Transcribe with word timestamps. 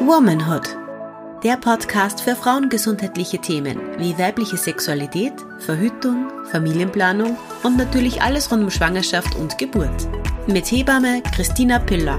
Womanhood. 0.00 0.76
Der 1.42 1.56
Podcast 1.56 2.20
für 2.20 2.36
frauengesundheitliche 2.36 3.38
Themen 3.38 3.80
wie 3.98 4.18
weibliche 4.18 4.56
Sexualität, 4.56 5.32
Verhütung, 5.58 6.30
Familienplanung 6.50 7.36
und 7.62 7.76
natürlich 7.76 8.22
alles 8.22 8.50
rund 8.50 8.64
um 8.64 8.70
Schwangerschaft 8.70 9.34
und 9.36 9.58
Geburt. 9.58 10.08
Mit 10.46 10.70
Hebamme 10.70 11.22
Christina 11.34 11.78
Piller. 11.78 12.18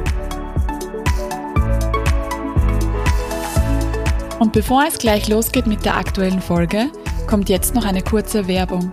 Und 4.39 4.53
bevor 4.53 4.85
es 4.87 4.97
gleich 4.97 5.27
losgeht 5.27 5.67
mit 5.67 5.83
der 5.83 5.97
aktuellen 5.97 6.41
Folge, 6.41 6.91
kommt 7.27 7.49
jetzt 7.49 7.73
noch 7.73 7.85
eine 7.85 8.03
kurze 8.03 8.47
Werbung. 8.47 8.91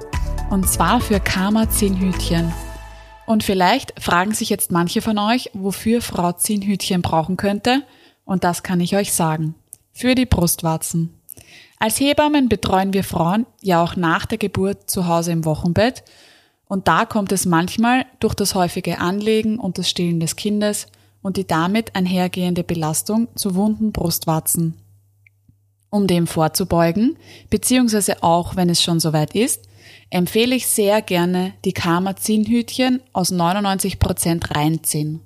Und 0.50 0.68
zwar 0.68 1.00
für 1.00 1.20
Karma 1.20 1.68
Zinnhütchen. 1.68 2.52
Und 3.26 3.42
vielleicht 3.44 4.00
fragen 4.00 4.32
sich 4.32 4.50
jetzt 4.50 4.70
manche 4.70 5.02
von 5.02 5.18
euch, 5.18 5.50
wofür 5.54 6.02
Frau 6.02 6.32
Zinnhütchen 6.32 7.02
brauchen 7.02 7.36
könnte. 7.36 7.82
Und 8.24 8.44
das 8.44 8.62
kann 8.62 8.80
ich 8.80 8.96
euch 8.96 9.12
sagen. 9.12 9.54
Für 9.92 10.14
die 10.14 10.26
Brustwarzen. 10.26 11.20
Als 11.78 12.00
Hebammen 12.00 12.48
betreuen 12.48 12.92
wir 12.92 13.04
Frauen 13.04 13.46
ja 13.60 13.82
auch 13.82 13.96
nach 13.96 14.26
der 14.26 14.38
Geburt 14.38 14.88
zu 14.88 15.06
Hause 15.06 15.32
im 15.32 15.44
Wochenbett. 15.44 16.02
Und 16.66 16.88
da 16.88 17.04
kommt 17.04 17.30
es 17.32 17.46
manchmal 17.46 18.06
durch 18.20 18.34
das 18.34 18.54
häufige 18.54 18.98
Anlegen 18.98 19.58
und 19.58 19.78
das 19.78 19.88
Stillen 19.88 20.20
des 20.20 20.36
Kindes 20.36 20.86
und 21.22 21.36
die 21.36 21.46
damit 21.46 21.94
einhergehende 21.94 22.64
Belastung 22.64 23.28
zu 23.34 23.54
wunden 23.54 23.92
Brustwarzen. 23.92 24.74
Um 25.90 26.06
dem 26.06 26.26
vorzubeugen, 26.26 27.16
beziehungsweise 27.50 28.22
auch 28.22 28.56
wenn 28.56 28.68
es 28.68 28.82
schon 28.82 28.98
soweit 28.98 29.34
ist, 29.34 29.68
empfehle 30.10 30.56
ich 30.56 30.66
sehr 30.66 31.02
gerne 31.02 31.54
die 31.64 31.72
Karma 31.72 32.16
Zinnhütchen 32.16 33.00
aus 33.12 33.32
99% 33.32 34.54
Reinzinn. 34.54 35.20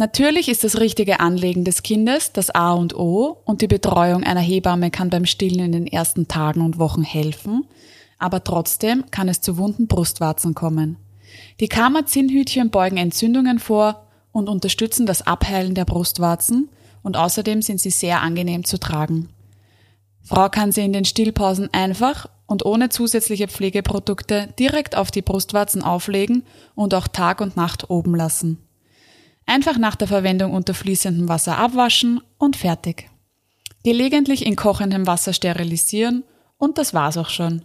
Natürlich 0.00 0.48
ist 0.48 0.64
das 0.64 0.80
richtige 0.80 1.20
Anlegen 1.20 1.62
des 1.62 1.82
Kindes 1.82 2.32
das 2.32 2.48
A 2.48 2.72
und 2.72 2.94
O 2.94 3.36
und 3.44 3.60
die 3.60 3.66
Betreuung 3.66 4.24
einer 4.24 4.40
Hebamme 4.40 4.90
kann 4.90 5.10
beim 5.10 5.26
Stillen 5.26 5.58
in 5.58 5.72
den 5.72 5.86
ersten 5.86 6.26
Tagen 6.26 6.62
und 6.62 6.78
Wochen 6.78 7.02
helfen, 7.02 7.66
aber 8.18 8.42
trotzdem 8.42 9.04
kann 9.10 9.28
es 9.28 9.42
zu 9.42 9.58
wunden 9.58 9.88
Brustwarzen 9.88 10.54
kommen. 10.54 10.96
Die 11.60 11.68
Karma 11.68 12.06
Zinnhütchen 12.06 12.70
beugen 12.70 12.96
Entzündungen 12.96 13.58
vor 13.58 14.06
und 14.32 14.48
unterstützen 14.48 15.04
das 15.04 15.26
Abheilen 15.26 15.74
der 15.74 15.84
Brustwarzen 15.84 16.70
und 17.02 17.18
außerdem 17.18 17.60
sind 17.60 17.78
sie 17.78 17.90
sehr 17.90 18.22
angenehm 18.22 18.64
zu 18.64 18.80
tragen. 18.80 19.28
Frau 20.22 20.48
kann 20.48 20.72
sie 20.72 20.80
in 20.80 20.94
den 20.94 21.04
Stillpausen 21.04 21.68
einfach 21.74 22.26
und 22.46 22.64
ohne 22.64 22.88
zusätzliche 22.88 23.48
Pflegeprodukte 23.48 24.48
direkt 24.58 24.96
auf 24.96 25.10
die 25.10 25.20
Brustwarzen 25.20 25.82
auflegen 25.82 26.44
und 26.74 26.94
auch 26.94 27.06
Tag 27.06 27.42
und 27.42 27.58
Nacht 27.58 27.90
oben 27.90 28.14
lassen. 28.14 28.64
Einfach 29.46 29.78
nach 29.78 29.96
der 29.96 30.08
Verwendung 30.08 30.52
unter 30.52 30.74
fließendem 30.74 31.28
Wasser 31.28 31.58
abwaschen 31.58 32.20
und 32.38 32.56
fertig. 32.56 33.10
Gelegentlich 33.82 34.46
in 34.46 34.56
kochendem 34.56 35.06
Wasser 35.06 35.32
sterilisieren 35.32 36.24
und 36.58 36.78
das 36.78 36.94
war's 36.94 37.16
auch 37.16 37.30
schon. 37.30 37.62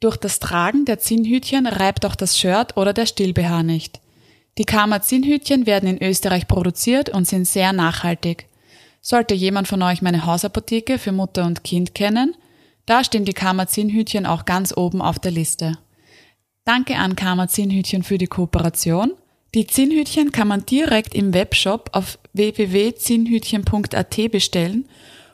Durch 0.00 0.16
das 0.16 0.38
Tragen 0.38 0.84
der 0.84 0.98
Zinnhütchen 0.98 1.66
reibt 1.66 2.04
auch 2.04 2.14
das 2.14 2.38
Shirt 2.38 2.76
oder 2.76 2.92
der 2.92 3.06
Stillbehaar 3.06 3.62
nicht. 3.62 4.00
Die 4.58 4.64
Karma 4.64 5.02
Zinnhütchen 5.02 5.66
werden 5.66 5.88
in 5.88 6.02
Österreich 6.02 6.48
produziert 6.48 7.08
und 7.08 7.26
sind 7.26 7.46
sehr 7.46 7.72
nachhaltig. 7.72 8.46
Sollte 9.00 9.34
jemand 9.34 9.68
von 9.68 9.82
euch 9.82 10.02
meine 10.02 10.26
Hausapotheke 10.26 10.98
für 10.98 11.12
Mutter 11.12 11.44
und 11.46 11.64
Kind 11.64 11.94
kennen, 11.94 12.34
da 12.86 13.02
stehen 13.02 13.24
die 13.24 13.32
Karma-Zinnhütchen 13.32 14.26
auch 14.26 14.44
ganz 14.44 14.76
oben 14.76 15.02
auf 15.02 15.18
der 15.18 15.32
Liste. 15.32 15.76
Danke 16.64 16.96
an 16.96 17.16
Karma-Zinnhütchen 17.16 18.04
für 18.04 18.16
die 18.16 18.28
Kooperation. 18.28 19.12
Die 19.56 19.66
Zinnhütchen 19.66 20.32
kann 20.32 20.48
man 20.48 20.66
direkt 20.66 21.14
im 21.14 21.32
Webshop 21.32 21.88
auf 21.92 22.18
www.zinnhütchen.at 22.34 24.30
bestellen 24.30 24.86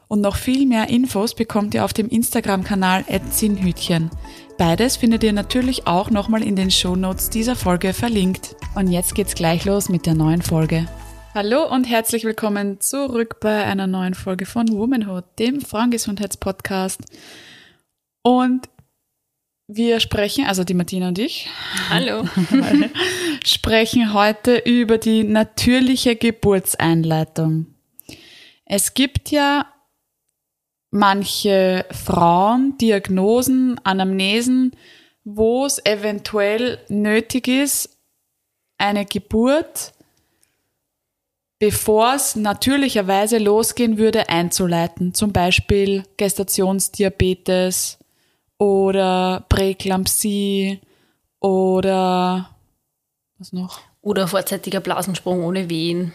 und 0.07 0.21
noch 0.21 0.37
viel 0.37 0.65
mehr 0.65 0.89
Infos 0.91 1.35
bekommt 1.35 1.75
ihr 1.75 1.85
auf 1.85 1.93
dem 1.93 2.09
Instagram-Kanal 2.09 3.05
@zinnhütchen. 3.33 4.11
Beides 4.59 4.97
findet 4.97 5.25
ihr 5.25 5.33
natürlich 5.33 5.89
auch 5.89 6.11
nochmal 6.11 6.45
in 6.45 6.55
den 6.55 6.71
Shownotes 6.71 7.31
dieser 7.31 7.57
Folge 7.57 7.93
verlinkt. 7.93 8.55
Und 8.77 8.93
jetzt 8.93 9.17
geht's 9.17 9.35
gleich 9.35 9.65
los 9.65 9.89
mit 9.89 10.07
der 10.07 10.15
neuen 10.15 10.43
Folge. 10.43 10.87
Hallo 11.35 11.69
und 11.69 11.91
herzlich 11.91 12.23
willkommen 12.23 12.81
zurück 12.81 13.41
bei 13.41 13.65
einer 13.65 13.89
neuen 13.89 14.15
Folge 14.15 14.47
von 14.47 14.69
Womanhood, 14.69 15.25
dem 15.41 15.61
Frauengesundheitspodcast. 15.61 17.01
Und 18.23 18.69
wir 19.77 20.01
sprechen, 20.01 20.47
also 20.47 20.65
die 20.65 20.75
Martina 20.75 21.09
und 21.09 21.19
ich, 21.19 21.49
Hallo, 21.91 22.25
sprechen 23.45 24.13
heute 24.13 24.57
über 24.57 24.99
die 24.99 25.25
natürliche 25.25 26.17
Geburtseinleitung. 26.17 27.67
Es 28.65 28.95
gibt 28.95 29.31
ja 29.31 29.67
manche 30.91 31.87
Frauen, 31.91 32.77
Diagnosen, 32.79 33.79
Anamnesen, 33.85 34.73
wo 35.25 35.67
es 35.67 35.85
eventuell 35.85 36.79
nötig 36.89 37.49
ist, 37.49 37.99
eine 38.79 39.05
Geburt 39.05 39.93
bevor 41.63 42.15
es 42.15 42.35
natürlicherweise 42.35 43.39
losgehen 43.39 43.97
würde, 43.97 44.29
einzuleiten. 44.29 45.15
Zum 45.15 45.33
Beispiel 45.33 46.03
Gestationsdiabetes 46.17 48.01
oder 48.63 49.45
Präklampsie 49.49 50.81
oder 51.41 52.49
was 53.37 53.53
noch? 53.53 53.81
Oder 54.03 54.29
vorzeitiger 54.29 54.79
Blasensprung 54.79 55.43
ohne 55.43 55.69
Wehen. 55.69 56.13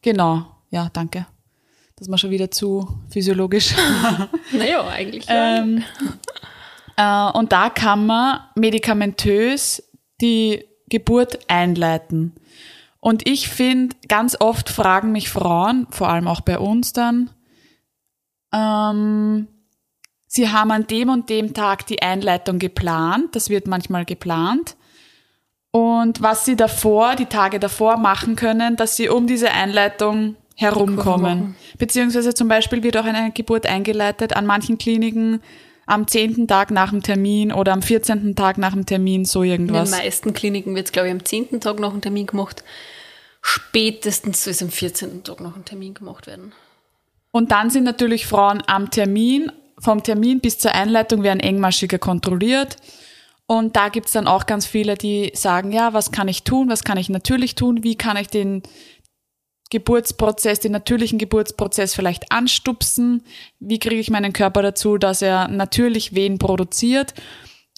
Genau, 0.00 0.46
ja, 0.70 0.88
danke. 0.94 1.26
Das 1.96 2.10
war 2.10 2.16
schon 2.16 2.30
wieder 2.30 2.50
zu 2.50 2.88
physiologisch. 3.10 3.74
naja, 4.52 4.88
eigentlich. 4.88 5.26
Ja. 5.26 5.58
ähm, 5.58 5.84
äh, 6.96 7.38
und 7.38 7.52
da 7.52 7.68
kann 7.68 8.06
man 8.06 8.40
medikamentös 8.54 9.82
die 10.22 10.64
Geburt 10.88 11.40
einleiten. 11.48 12.34
Und 13.00 13.28
ich 13.28 13.50
finde, 13.50 13.96
ganz 14.08 14.34
oft 14.40 14.70
fragen 14.70 15.12
mich 15.12 15.28
Frauen, 15.28 15.86
vor 15.90 16.08
allem 16.08 16.26
auch 16.26 16.40
bei 16.40 16.58
uns 16.58 16.94
dann, 16.94 17.28
ähm, 18.54 19.48
sie 20.26 20.50
haben 20.50 20.70
an 20.70 20.86
dem 20.86 21.08
und 21.08 21.30
dem 21.30 21.54
Tag 21.54 21.86
die 21.86 22.02
Einleitung 22.02 22.58
geplant, 22.58 23.34
das 23.34 23.50
wird 23.50 23.66
manchmal 23.66 24.04
geplant. 24.04 24.76
Und 25.70 26.22
was 26.22 26.44
sie 26.44 26.56
davor, 26.56 27.16
die 27.16 27.26
Tage 27.26 27.58
davor 27.58 27.98
machen 27.98 28.36
können, 28.36 28.76
dass 28.76 28.96
sie 28.96 29.08
um 29.08 29.26
diese 29.26 29.50
Einleitung 29.50 30.36
herumkommen. 30.54 31.54
Beziehungsweise 31.76 32.32
zum 32.32 32.48
Beispiel 32.48 32.82
wird 32.82 32.96
auch 32.96 33.04
eine 33.04 33.30
Geburt 33.32 33.66
eingeleitet 33.66 34.34
an 34.34 34.46
manchen 34.46 34.78
Kliniken 34.78 35.42
am 35.84 36.08
zehnten 36.08 36.48
Tag 36.48 36.70
nach 36.70 36.90
dem 36.90 37.02
Termin 37.02 37.52
oder 37.52 37.72
am 37.72 37.82
vierzehnten 37.82 38.34
Tag 38.34 38.58
nach 38.58 38.72
dem 38.72 38.86
Termin, 38.86 39.24
so 39.24 39.42
irgendwas. 39.42 39.90
In 39.90 39.96
den 39.96 40.04
meisten 40.04 40.32
Kliniken 40.32 40.74
wird 40.74 40.86
es, 40.86 40.92
glaube 40.92 41.08
ich, 41.08 41.12
am 41.12 41.24
zehnten 41.24 41.60
Tag 41.60 41.78
noch 41.78 41.94
ein 41.94 42.00
Termin 42.00 42.26
gemacht 42.26 42.64
spätestens 43.46 44.42
soll 44.42 44.50
es 44.50 44.62
am 44.62 44.70
14. 44.70 45.22
Tag 45.22 45.40
noch 45.40 45.56
ein 45.56 45.64
Termin 45.64 45.94
gemacht 45.94 46.26
werden. 46.26 46.52
Und 47.30 47.52
dann 47.52 47.70
sind 47.70 47.84
natürlich 47.84 48.26
Frauen 48.26 48.62
am 48.66 48.90
Termin, 48.90 49.52
vom 49.78 50.02
Termin 50.02 50.40
bis 50.40 50.58
zur 50.58 50.72
Einleitung 50.72 51.22
werden 51.22 51.40
engmaschiger 51.40 51.98
kontrolliert. 51.98 52.76
Und 53.46 53.76
da 53.76 53.88
gibt's 53.88 54.12
dann 54.12 54.26
auch 54.26 54.46
ganz 54.46 54.66
viele, 54.66 54.96
die 54.96 55.30
sagen, 55.34 55.70
ja, 55.70 55.92
was 55.92 56.10
kann 56.10 56.28
ich 56.28 56.42
tun, 56.42 56.68
was 56.68 56.82
kann 56.82 56.98
ich 56.98 57.08
natürlich 57.08 57.54
tun, 57.54 57.84
wie 57.84 57.94
kann 57.94 58.16
ich 58.16 58.26
den 58.26 58.62
Geburtsprozess, 59.70 60.60
den 60.60 60.72
natürlichen 60.72 61.18
Geburtsprozess 61.18 61.94
vielleicht 61.94 62.32
anstupsen, 62.32 63.22
wie 63.58 63.78
kriege 63.78 64.00
ich 64.00 64.10
meinen 64.10 64.32
Körper 64.32 64.62
dazu, 64.62 64.98
dass 64.98 65.22
er 65.22 65.48
natürlich 65.48 66.14
Wehen 66.14 66.38
produziert, 66.38 67.14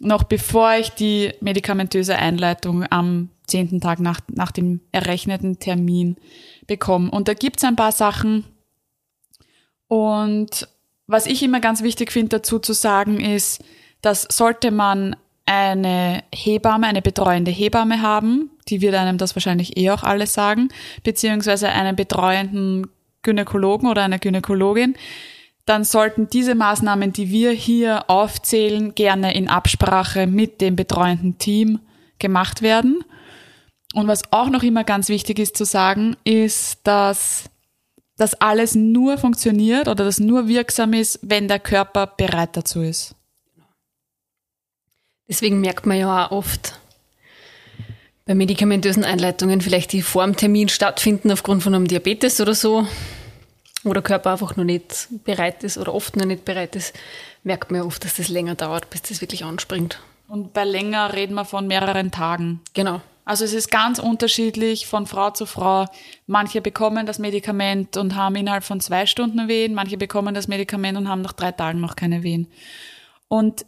noch 0.01 0.23
bevor 0.23 0.75
ich 0.75 0.91
die 0.91 1.33
medikamentöse 1.41 2.17
Einleitung 2.17 2.85
am 2.91 3.31
zehnten 3.47 3.81
Tag 3.81 4.01
nach, 4.01 4.21
nach 4.29 4.53
dem 4.53 4.81
errechneten 4.93 5.59
Termin 5.59 6.17
bekommen. 6.67 7.11
Und 7.11 7.29
da 7.29 7.35
gibt's 7.35 7.65
ein 7.65 7.77
paar 7.77 7.93
Sachen. 7.93 8.45
Und 9.89 10.69
was 11.08 11.26
ich 11.26 11.43
immer 11.43 11.58
ganz 11.58 11.82
wichtig 11.82 12.12
finde 12.12 12.37
dazu 12.37 12.60
zu 12.60 12.75
sagen 12.75 13.19
ist, 13.19 13.64
dass 14.02 14.28
sollte 14.31 14.70
man 14.70 15.16
eine 15.46 16.22
Hebamme, 16.32 16.87
eine 16.87 17.02
betreuende 17.02 17.50
Hebamme 17.50 18.02
haben, 18.02 18.50
die 18.69 18.82
wird 18.82 18.94
einem 18.94 19.16
das 19.16 19.34
wahrscheinlich 19.34 19.78
eh 19.78 19.90
auch 19.90 20.02
alles 20.02 20.34
sagen, 20.34 20.69
beziehungsweise 21.02 21.70
einen 21.70 21.96
betreuenden 21.96 22.87
Gynäkologen 23.22 23.88
oder 23.88 24.05
eine 24.05 24.19
Gynäkologin, 24.19 24.94
dann 25.64 25.84
sollten 25.84 26.28
diese 26.28 26.55
Maßnahmen, 26.55 27.12
die 27.12 27.31
wir 27.31 27.50
hier 27.52 28.08
aufzählen, 28.08 28.94
gerne 28.94 29.34
in 29.34 29.49
Absprache 29.49 30.26
mit 30.26 30.60
dem 30.60 30.76
betreuenden 30.76 31.38
Team 31.38 31.81
gemacht 32.19 32.62
werden. 32.62 33.05
Und 33.94 34.06
was 34.06 34.32
auch 34.32 34.50
noch 34.50 34.62
immer 34.62 34.84
ganz 34.84 35.08
wichtig 35.08 35.38
ist 35.38 35.56
zu 35.56 35.64
sagen, 35.64 36.16
ist, 36.25 36.81
dass 36.84 37.50
das 38.19 38.35
alles 38.35 38.75
nur 38.75 39.17
funktioniert 39.17 39.88
oder 39.88 40.05
das 40.05 40.20
nur 40.20 40.49
wirksam 40.49 40.93
ist, 40.93 41.20
wenn 41.23 41.49
der 41.49 41.61
Körper 41.61 42.06
bereit 42.06 42.50
dazu 42.56 42.82
ist. 42.82 43.15
Deswegen 45.29 45.61
merkt 45.61 45.87
man 45.87 45.99
ja 45.99 46.26
auch 46.26 46.31
oft 46.32 46.79
bei 48.26 48.35
medikamentösen 48.35 49.05
Einleitungen 49.05 49.62
vielleicht, 49.62 49.93
die 49.93 50.03
vor 50.03 50.25
dem 50.25 50.37
Termin 50.37 50.69
stattfinden 50.69 51.31
aufgrund 51.31 51.62
von 51.62 51.75
einem 51.75 51.88
Diabetes 51.88 52.41
oder 52.43 52.55
so. 52.55 52.87
wo 53.85 53.93
der 53.93 54.03
Körper 54.03 54.32
einfach 54.32 54.56
noch 54.56 54.65
nicht 54.65 55.09
bereit 55.25 55.62
ist 55.62 55.79
oder 55.79 55.94
oft 55.94 56.17
noch 56.17 56.26
nicht 56.26 56.44
bereit 56.44 56.75
ist, 56.75 56.94
merkt 57.44 57.70
man 57.70 57.81
ja 57.81 57.87
oft, 57.87 58.05
dass 58.05 58.17
das 58.17 58.29
länger 58.29 58.56
dauert, 58.56 58.91
bis 58.91 59.03
das 59.03 59.20
wirklich 59.20 59.44
anspringt. 59.44 60.00
Und 60.26 60.53
bei 60.53 60.65
länger 60.65 61.15
reden 61.15 61.35
wir 61.35 61.44
von 61.44 61.69
mehreren 61.69 62.11
Tagen. 62.11 62.61
Genau. 62.75 63.00
Also 63.29 63.45
es 63.45 63.53
ist 63.53 63.71
ganz 63.71 63.99
unterschiedlich 63.99 64.87
von 64.87 65.07
Frau 65.07 65.31
zu 65.31 65.45
Frau. 65.45 65.85
Manche 66.27 66.63
bekommen 66.63 67.05
das 67.05 67.19
Medikament 67.19 67.99
und 67.99 68.15
haben 68.15 68.37
innerhalb 68.37 68.65
von 68.65 68.81
zwei 68.81 69.05
Stunden 69.05 69.49
Wehen, 69.49 69.75
manche 69.75 69.99
bekommen 69.99 70.35
das 70.35 70.49
Medikament 70.49 70.97
und 70.97 71.11
haben 71.11 71.21
nach 71.21 71.35
drei 71.35 71.53
Tagen 71.53 71.79
noch 71.79 71.95
keine 71.95 72.23
Wehen. 72.23 72.49
Und 73.29 73.67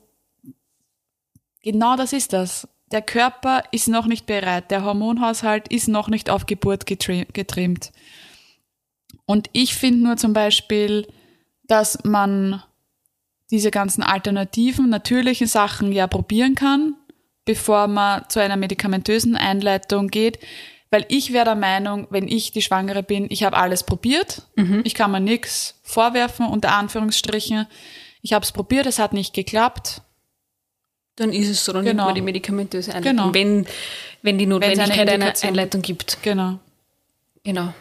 genau 1.63 1.95
das 1.97 2.15
ist 2.15 2.33
das. 2.33 2.67
Der 2.91 3.03
Körper 3.03 3.63
ist 3.71 3.87
noch 3.87 4.07
nicht 4.07 4.25
bereit, 4.25 4.71
der 4.71 4.83
Hormonhaushalt 4.83 5.69
ist 5.69 5.89
noch 5.89 6.09
nicht 6.09 6.31
auf 6.31 6.47
Geburt 6.47 6.87
getrimmt. 6.87 7.93
Und 9.27 9.51
ich 9.53 9.75
finde 9.75 10.05
nur 10.05 10.17
zum 10.17 10.33
Beispiel, 10.33 11.07
dass 11.65 12.03
man 12.03 12.63
diese 13.51 13.71
ganzen 13.71 14.03
alternativen, 14.03 14.89
natürlichen 14.89 15.47
Sachen 15.47 15.93
ja 15.93 16.07
probieren 16.07 16.55
kann, 16.55 16.95
bevor 17.51 17.89
man 17.89 18.23
zu 18.29 18.39
einer 18.39 18.57
medikamentösen 18.57 19.35
Einleitung 19.35 20.07
geht. 20.07 20.39
Weil 20.93 21.05
ich 21.09 21.33
wäre 21.33 21.47
der 21.47 21.55
Meinung, 21.57 22.07
wenn 22.11 22.29
ich 22.29 22.53
die 22.53 22.63
Schwangere 22.63 23.03
bin, 23.03 23.27
ich 23.29 23.43
habe 23.43 23.57
alles 23.57 23.83
probiert, 23.83 24.43
mhm. 24.55 24.83
ich 24.85 24.95
kann 24.95 25.11
mir 25.11 25.19
nichts 25.19 25.81
vorwerfen, 25.83 26.47
unter 26.47 26.71
Anführungsstrichen. 26.73 27.67
Ich 28.23 28.33
habe 28.33 28.45
es 28.45 28.53
probiert, 28.53 28.87
es 28.87 29.01
hat 29.01 29.13
nicht 29.13 29.35
geklappt. 29.35 30.03
Dann 31.17 31.33
ist 31.33 31.49
es 31.49 31.65
so, 31.65 31.73
dann 31.73 31.85
genau. 31.85 32.05
nimmt 32.05 32.07
man 32.07 32.15
die 32.15 32.23
medikamentöse 32.23 32.95
Einleitung, 32.95 33.33
genau. 33.33 33.35
wenn, 33.35 33.67
wenn 34.23 34.39
die 34.39 34.47
Notwendigkeit 34.47 35.09
einer 35.09 35.33
Einleitung 35.43 35.83
gibt. 35.83 36.19
Genau. 36.23 36.61
Genau. 37.43 37.75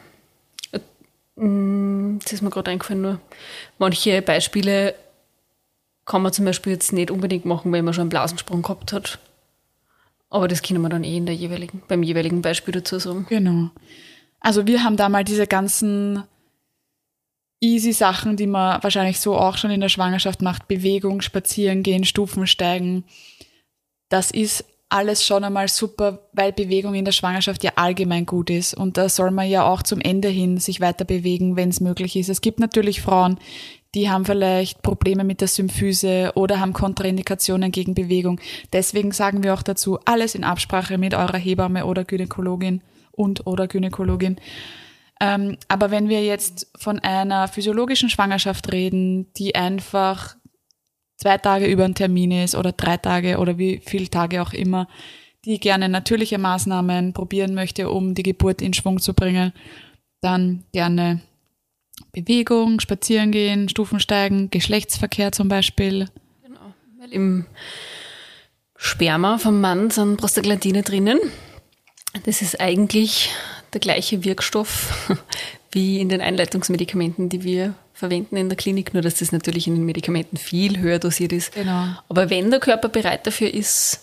Mm, 1.35 2.17
das 2.23 2.33
ist 2.33 2.41
mir 2.41 2.49
gerade 2.49 2.71
eingefallen 2.71 3.01
nur. 3.01 3.19
Manche 3.77 4.23
Beispiele 4.23 4.95
kann 6.05 6.23
man 6.23 6.33
zum 6.33 6.45
Beispiel 6.45 6.73
jetzt 6.73 6.91
nicht 6.91 7.11
unbedingt 7.11 7.45
machen, 7.45 7.71
wenn 7.71 7.85
man 7.85 7.93
schon 7.93 8.01
einen 8.01 8.09
Blasensprung 8.09 8.63
gehabt 8.63 8.93
hat. 8.93 9.19
Aber 10.29 10.47
das 10.47 10.61
können 10.61 10.81
wir 10.81 10.89
dann 10.89 11.03
eh 11.03 11.17
in 11.17 11.25
der 11.25 11.35
jeweiligen, 11.35 11.81
beim 11.87 12.03
jeweiligen 12.03 12.41
Beispiel 12.41 12.73
dazu 12.73 12.99
sagen. 12.99 13.25
Genau. 13.29 13.71
Also 14.39 14.67
wir 14.67 14.83
haben 14.83 14.95
da 14.95 15.09
mal 15.09 15.23
diese 15.23 15.47
ganzen 15.47 16.23
easy 17.61 17.91
Sachen, 17.91 18.37
die 18.37 18.47
man 18.47 18.81
wahrscheinlich 18.83 19.19
so 19.19 19.35
auch 19.35 19.57
schon 19.57 19.71
in 19.71 19.81
der 19.81 19.89
Schwangerschaft 19.89 20.41
macht. 20.41 20.67
Bewegung, 20.67 21.21
spazieren 21.21 21.83
gehen, 21.83 22.05
Stufen 22.05 22.47
steigen. 22.47 23.03
Das 24.07 24.31
ist 24.31 24.65
alles 24.89 25.25
schon 25.25 25.43
einmal 25.43 25.67
super, 25.67 26.27
weil 26.33 26.51
Bewegung 26.51 26.95
in 26.95 27.05
der 27.05 27.11
Schwangerschaft 27.11 27.63
ja 27.63 27.73
allgemein 27.75 28.25
gut 28.25 28.49
ist. 28.49 28.73
Und 28.73 28.97
da 28.97 29.07
soll 29.07 29.29
man 29.29 29.47
ja 29.47 29.67
auch 29.67 29.83
zum 29.83 30.01
Ende 30.01 30.29
hin 30.29 30.57
sich 30.57 30.81
weiter 30.81 31.05
bewegen, 31.05 31.55
wenn 31.55 31.69
es 31.69 31.79
möglich 31.79 32.15
ist. 32.15 32.29
Es 32.29 32.41
gibt 32.41 32.59
natürlich 32.59 33.01
Frauen, 33.01 33.39
die 33.95 34.09
haben 34.09 34.25
vielleicht 34.25 34.81
Probleme 34.83 35.23
mit 35.23 35.41
der 35.41 35.47
Symphyse 35.47 36.31
oder 36.35 36.59
haben 36.59 36.73
Kontraindikationen 36.73 37.71
gegen 37.71 37.95
Bewegung. 37.95 38.39
Deswegen 38.71 39.11
sagen 39.11 39.43
wir 39.43 39.53
auch 39.53 39.63
dazu, 39.63 39.99
alles 40.05 40.35
in 40.35 40.43
Absprache 40.43 40.97
mit 40.97 41.13
eurer 41.13 41.37
Hebamme 41.37 41.85
oder 41.85 42.03
Gynäkologin 42.03 42.81
und 43.11 43.47
oder 43.47 43.67
Gynäkologin. 43.67 44.39
Ähm, 45.19 45.57
aber 45.67 45.91
wenn 45.91 46.07
wir 46.07 46.23
jetzt 46.23 46.71
von 46.77 46.99
einer 46.99 47.47
physiologischen 47.47 48.09
Schwangerschaft 48.09 48.71
reden, 48.71 49.33
die 49.33 49.55
einfach 49.55 50.35
zwei 51.17 51.37
Tage 51.37 51.65
über 51.65 51.85
einen 51.85 51.95
Termin 51.95 52.31
ist 52.31 52.55
oder 52.55 52.71
drei 52.71 52.97
Tage 52.97 53.39
oder 53.39 53.57
wie 53.57 53.81
viele 53.83 54.09
Tage 54.09 54.41
auch 54.41 54.53
immer, 54.53 54.87
die 55.45 55.59
gerne 55.59 55.89
natürliche 55.89 56.37
Maßnahmen 56.37 57.13
probieren 57.13 57.53
möchte, 57.53 57.89
um 57.89 58.13
die 58.13 58.23
Geburt 58.23 58.61
in 58.61 58.73
Schwung 58.73 58.99
zu 58.99 59.13
bringen, 59.13 59.51
dann 60.21 60.63
gerne 60.73 61.21
Bewegung, 62.11 62.79
Spazieren 62.79 63.31
gehen, 63.31 63.69
Stufensteigen, 63.69 64.49
Geschlechtsverkehr 64.49 65.31
zum 65.31 65.47
Beispiel. 65.47 66.07
Genau, 66.43 66.73
weil 66.99 67.11
im 67.11 67.45
Sperma 68.75 69.37
vom 69.37 69.59
Mann 69.61 69.91
sind 69.91 70.17
Prostaglandine 70.17 70.83
drinnen. 70.83 71.19
Das 72.25 72.41
ist 72.41 72.59
eigentlich 72.59 73.29
der 73.73 73.81
gleiche 73.81 74.23
Wirkstoff 74.23 75.17
wie 75.71 75.99
in 75.99 76.09
den 76.09 76.21
Einleitungsmedikamenten, 76.21 77.29
die 77.29 77.43
wir 77.43 77.75
verwenden 77.93 78.37
in 78.37 78.49
der 78.49 78.57
Klinik, 78.57 78.93
nur 78.93 79.03
dass 79.03 79.15
das 79.15 79.31
natürlich 79.31 79.67
in 79.67 79.75
den 79.75 79.85
Medikamenten 79.85 80.37
viel 80.37 80.79
höher 80.79 80.99
dosiert 80.99 81.33
ist. 81.33 81.53
Genau. 81.53 81.87
Aber 82.07 82.29
wenn 82.29 82.49
der 82.49 82.59
Körper 82.59 82.87
bereit 82.89 83.27
dafür 83.27 83.53
ist, 83.53 83.99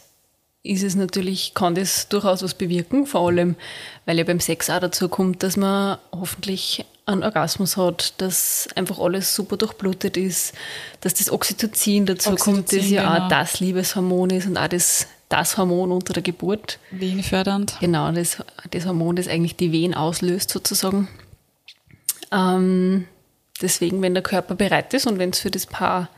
ist 0.63 0.83
es 0.83 0.95
natürlich, 0.95 1.55
kann 1.55 1.75
das 1.75 2.09
durchaus 2.09 2.43
was 2.43 2.55
bewirken, 2.55 3.07
vor 3.07 3.29
allem, 3.29 3.57
weil 4.05 4.19
ja 4.19 4.25
beim 4.25 4.41
Sex 4.41 4.69
auch 4.69 4.81
dazu 4.81 5.09
kommt, 5.09 5.43
dass 5.43 5.57
man 5.57 5.99
hoffentlich 6.13 6.85
einen 7.07 7.23
Orgasmus 7.23 7.77
hat, 7.77 8.21
dass 8.21 8.69
einfach 8.75 8.99
alles 8.99 9.35
super 9.35 9.57
durchblutet 9.57 10.17
ist, 10.17 10.55
dass 11.01 11.15
das 11.15 11.31
Oxytocin 11.31 12.05
dazu 12.05 12.31
Oxytocin, 12.31 12.55
kommt, 12.55 12.73
das 12.73 12.91
ja 12.91 13.15
genau. 13.15 13.25
auch 13.25 13.29
das 13.29 13.61
Liebeshormon 13.61 14.31
ist 14.31 14.47
und 14.47 14.59
auch 14.59 14.67
das, 14.67 15.07
das 15.29 15.57
Hormon 15.57 15.93
unter 15.93 16.13
der 16.13 16.25
Geburt. 16.25 16.81
Wehenfördernd. 16.91 17.77
Genau, 17.81 18.11
das, 18.11 18.43
das 18.73 18.87
Hormon, 18.87 19.15
das 19.17 19.29
eigentlich 19.29 19.55
die 19.55 19.71
Wehen 19.71 19.95
auslöst 19.95 20.51
sozusagen. 20.51 21.09
Ähm, 22.33 23.07
deswegen, 23.63 24.03
wenn 24.03 24.15
der 24.15 24.25
Körper 24.25 24.57
bereit 24.57 24.93
ist 24.93 25.07
und 25.07 25.21
wenn 25.21 25.31
es 25.31 25.39
für 25.39 25.53
das 25.53 25.67
Paar 25.67 26.11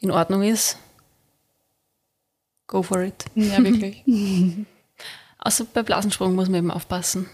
in 0.00 0.10
Ordnung 0.10 0.42
ist, 0.42 0.76
go 2.66 2.82
for 2.82 3.00
it. 3.00 3.24
Ja, 3.34 3.56
wirklich. 3.64 4.04
Außer 5.38 5.64
bei 5.72 5.82
Blasensprung 5.82 6.34
muss 6.34 6.48
man 6.48 6.58
eben 6.58 6.70
aufpassen. 6.70 7.26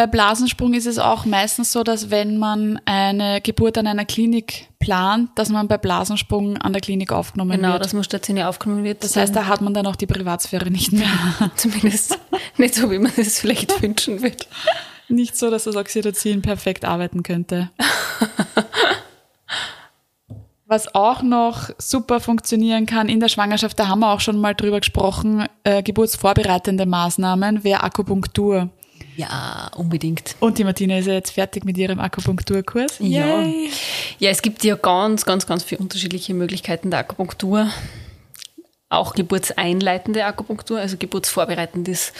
Bei 0.00 0.06
Blasensprung 0.06 0.72
ist 0.72 0.86
es 0.86 0.98
auch 0.98 1.26
meistens 1.26 1.72
so, 1.72 1.82
dass 1.82 2.08
wenn 2.08 2.38
man 2.38 2.80
eine 2.86 3.42
Geburt 3.42 3.76
an 3.76 3.86
einer 3.86 4.06
Klinik 4.06 4.68
plant, 4.78 5.28
dass 5.34 5.50
man 5.50 5.68
bei 5.68 5.76
Blasensprung 5.76 6.56
an 6.56 6.72
der 6.72 6.80
Klinik 6.80 7.12
aufgenommen 7.12 7.50
genau, 7.50 7.64
wird. 7.64 7.72
Genau, 7.74 7.82
dass 7.82 7.92
man 7.92 8.02
stationär 8.02 8.48
aufgenommen 8.48 8.82
wird. 8.82 9.04
Das 9.04 9.14
heißt, 9.16 9.36
da 9.36 9.46
hat 9.46 9.60
man 9.60 9.74
dann 9.74 9.86
auch 9.86 9.96
die 9.96 10.06
Privatsphäre 10.06 10.70
nicht 10.70 10.92
mehr. 10.92 11.10
Zumindest 11.56 12.18
nicht 12.56 12.76
so, 12.76 12.90
wie 12.90 12.98
man 12.98 13.12
es 13.18 13.40
vielleicht 13.40 13.82
wünschen 13.82 14.22
wird. 14.22 14.48
Nicht 15.10 15.36
so, 15.36 15.50
dass 15.50 15.64
das 15.64 15.76
Oxytocin 15.76 16.40
perfekt 16.40 16.86
arbeiten 16.86 17.22
könnte. 17.22 17.70
Was 20.64 20.94
auch 20.94 21.20
noch 21.20 21.68
super 21.76 22.20
funktionieren 22.20 22.86
kann 22.86 23.10
in 23.10 23.20
der 23.20 23.28
Schwangerschaft, 23.28 23.78
da 23.78 23.88
haben 23.88 24.00
wir 24.00 24.14
auch 24.14 24.20
schon 24.20 24.40
mal 24.40 24.54
drüber 24.54 24.80
gesprochen, 24.80 25.44
äh, 25.64 25.82
geburtsvorbereitende 25.82 26.86
Maßnahmen 26.86 27.64
wäre 27.64 27.82
Akupunktur. 27.82 28.70
Ja, 29.16 29.70
unbedingt. 29.76 30.36
Und 30.40 30.58
die 30.58 30.64
Martina 30.64 30.98
ist 30.98 31.06
ja 31.06 31.14
jetzt 31.14 31.32
fertig 31.32 31.64
mit 31.64 31.76
ihrem 31.76 32.00
Akupunkturkurs. 32.00 32.96
Ja. 33.00 33.44
ja, 34.18 34.30
es 34.30 34.42
gibt 34.42 34.64
ja 34.64 34.76
ganz, 34.76 35.24
ganz, 35.24 35.46
ganz 35.46 35.64
viele 35.64 35.80
unterschiedliche 35.80 36.34
Möglichkeiten 36.34 36.90
der 36.90 37.00
Akupunktur. 37.00 37.68
Auch 38.88 39.14
geburtseinleitende 39.14 40.24
Akupunktur, 40.24 40.80
also 40.80 40.96
geburtsvorbereitend 40.96 41.86
ist 41.88 42.12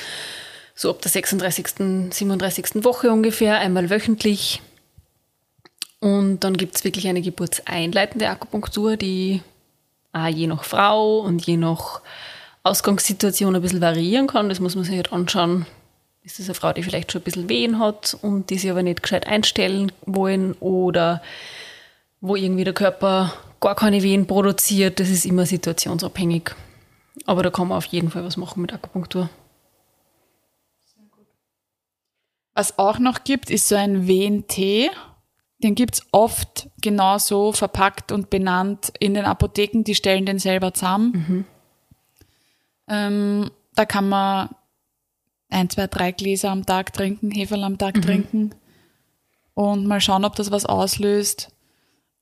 so 0.74 0.90
ab 0.90 1.02
der 1.02 1.10
36., 1.10 2.10
37. 2.10 2.84
Woche 2.84 3.10
ungefähr, 3.10 3.58
einmal 3.58 3.90
wöchentlich. 3.90 4.62
Und 6.00 6.40
dann 6.40 6.56
gibt 6.56 6.76
es 6.76 6.84
wirklich 6.84 7.08
eine 7.08 7.20
geburtseinleitende 7.20 8.28
Akupunktur, 8.28 8.96
die 8.96 9.42
auch 10.12 10.26
je 10.26 10.46
nach 10.46 10.64
Frau 10.64 11.20
und 11.20 11.44
je 11.44 11.56
nach 11.56 12.00
Ausgangssituation 12.62 13.54
ein 13.54 13.62
bisschen 13.62 13.80
variieren 13.80 14.26
kann. 14.26 14.48
Das 14.48 14.60
muss 14.60 14.74
man 14.74 14.84
sich 14.84 14.96
halt 14.96 15.12
anschauen, 15.12 15.66
ist 16.30 16.38
das 16.38 16.46
eine 16.46 16.54
Frau, 16.54 16.72
die 16.72 16.82
vielleicht 16.82 17.12
schon 17.12 17.20
ein 17.20 17.24
bisschen 17.24 17.48
Wehen 17.48 17.78
hat 17.78 18.16
und 18.22 18.50
die 18.50 18.58
sich 18.58 18.70
aber 18.70 18.82
nicht 18.82 19.02
gescheit 19.02 19.26
einstellen 19.26 19.92
wollen 20.06 20.54
oder 20.60 21.22
wo 22.20 22.36
irgendwie 22.36 22.64
der 22.64 22.74
Körper 22.74 23.32
gar 23.60 23.74
keine 23.74 24.02
Wehen 24.02 24.26
produziert. 24.26 25.00
Das 25.00 25.08
ist 25.08 25.24
immer 25.24 25.46
situationsabhängig. 25.46 26.50
Aber 27.26 27.42
da 27.42 27.50
kann 27.50 27.68
man 27.68 27.78
auf 27.78 27.86
jeden 27.86 28.10
Fall 28.10 28.24
was 28.24 28.36
machen 28.36 28.62
mit 28.62 28.72
Akupunktur. 28.72 29.28
Was 32.54 32.78
auch 32.78 32.98
noch 32.98 33.24
gibt, 33.24 33.50
ist 33.50 33.68
so 33.68 33.76
ein 33.76 34.06
Wehentee. 34.06 34.90
Den 35.62 35.74
gibt 35.74 35.94
es 35.94 36.06
oft 36.10 36.68
genauso 36.80 37.52
verpackt 37.52 38.12
und 38.12 38.30
benannt 38.30 38.92
in 38.98 39.14
den 39.14 39.24
Apotheken. 39.24 39.82
Die 39.82 39.94
stellen 39.94 40.26
den 40.26 40.38
selber 40.38 40.72
zusammen. 40.74 41.12
Mhm. 41.12 41.44
Ähm, 42.88 43.50
da 43.74 43.84
kann 43.84 44.08
man 44.08 44.48
ein, 45.50 45.68
zwei, 45.68 45.86
drei 45.86 46.12
Gläser 46.12 46.50
am 46.50 46.64
Tag 46.64 46.92
trinken, 46.92 47.30
Heferl 47.30 47.64
am 47.64 47.78
Tag 47.78 47.96
mhm. 47.96 48.02
trinken 48.02 48.54
und 49.54 49.86
mal 49.86 50.00
schauen, 50.00 50.24
ob 50.24 50.36
das 50.36 50.50
was 50.50 50.66
auslöst. 50.66 51.50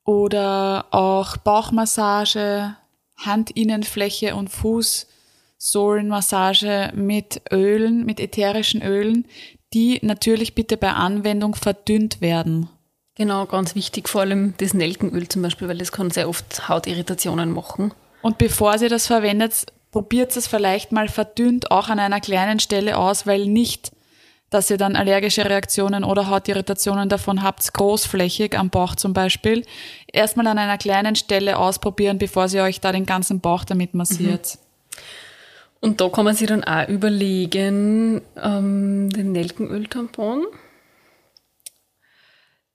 Oder 0.04 0.86
auch 0.90 1.36
Bauchmassage, 1.36 2.76
Handinnenfläche 3.22 4.34
und 4.34 4.48
Fußsohlenmassage 4.48 6.92
mit 6.94 7.42
Ölen, 7.52 8.06
mit 8.06 8.18
ätherischen 8.18 8.82
Ölen, 8.82 9.26
die 9.74 9.98
natürlich 10.02 10.54
bitte 10.54 10.78
bei 10.78 10.92
Anwendung 10.92 11.54
verdünnt 11.54 12.22
werden. 12.22 12.70
Genau, 13.16 13.46
ganz 13.46 13.74
wichtig, 13.74 14.08
vor 14.08 14.20
allem 14.22 14.54
das 14.58 14.74
Nelkenöl 14.74 15.28
zum 15.28 15.42
Beispiel, 15.42 15.68
weil 15.68 15.78
das 15.78 15.92
kann 15.92 16.10
sehr 16.10 16.28
oft 16.28 16.68
Hautirritationen 16.68 17.52
machen. 17.52 17.92
Und 18.22 18.38
bevor 18.38 18.78
Sie 18.78 18.88
das 18.88 19.08
verwendet, 19.08 19.66
probiert 19.98 20.36
es 20.36 20.46
vielleicht 20.46 20.92
mal 20.92 21.08
verdünnt 21.08 21.72
auch 21.72 21.88
an 21.88 21.98
einer 21.98 22.20
kleinen 22.20 22.60
Stelle 22.60 22.96
aus, 22.96 23.26
weil 23.26 23.46
nicht 23.46 23.90
dass 24.48 24.70
ihr 24.70 24.78
dann 24.78 24.94
allergische 24.94 25.44
Reaktionen 25.44 26.04
oder 26.04 26.30
Hautirritationen 26.30 27.08
davon 27.08 27.42
habt, 27.42 27.74
großflächig 27.74 28.56
am 28.56 28.70
Bauch 28.70 28.94
zum 28.94 29.12
Beispiel, 29.12 29.66
erstmal 30.10 30.46
an 30.46 30.56
einer 30.56 30.78
kleinen 30.78 31.16
Stelle 31.16 31.58
ausprobieren, 31.58 32.16
bevor 32.16 32.48
sie 32.48 32.60
euch 32.60 32.80
da 32.80 32.92
den 32.92 33.06
ganzen 33.06 33.40
Bauch 33.40 33.64
damit 33.64 33.92
massiert. 33.92 34.54
Mhm. 34.54 34.98
Und 35.80 36.00
da 36.00 36.08
kann 36.08 36.24
man 36.24 36.36
sich 36.36 36.46
dann 36.46 36.62
auch 36.62 36.88
überlegen, 36.88 38.22
ähm, 38.42 39.10
den 39.10 39.32
Nelkenöltampon, 39.32 40.46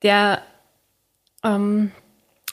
der 0.03 0.41
ähm, 1.43 1.91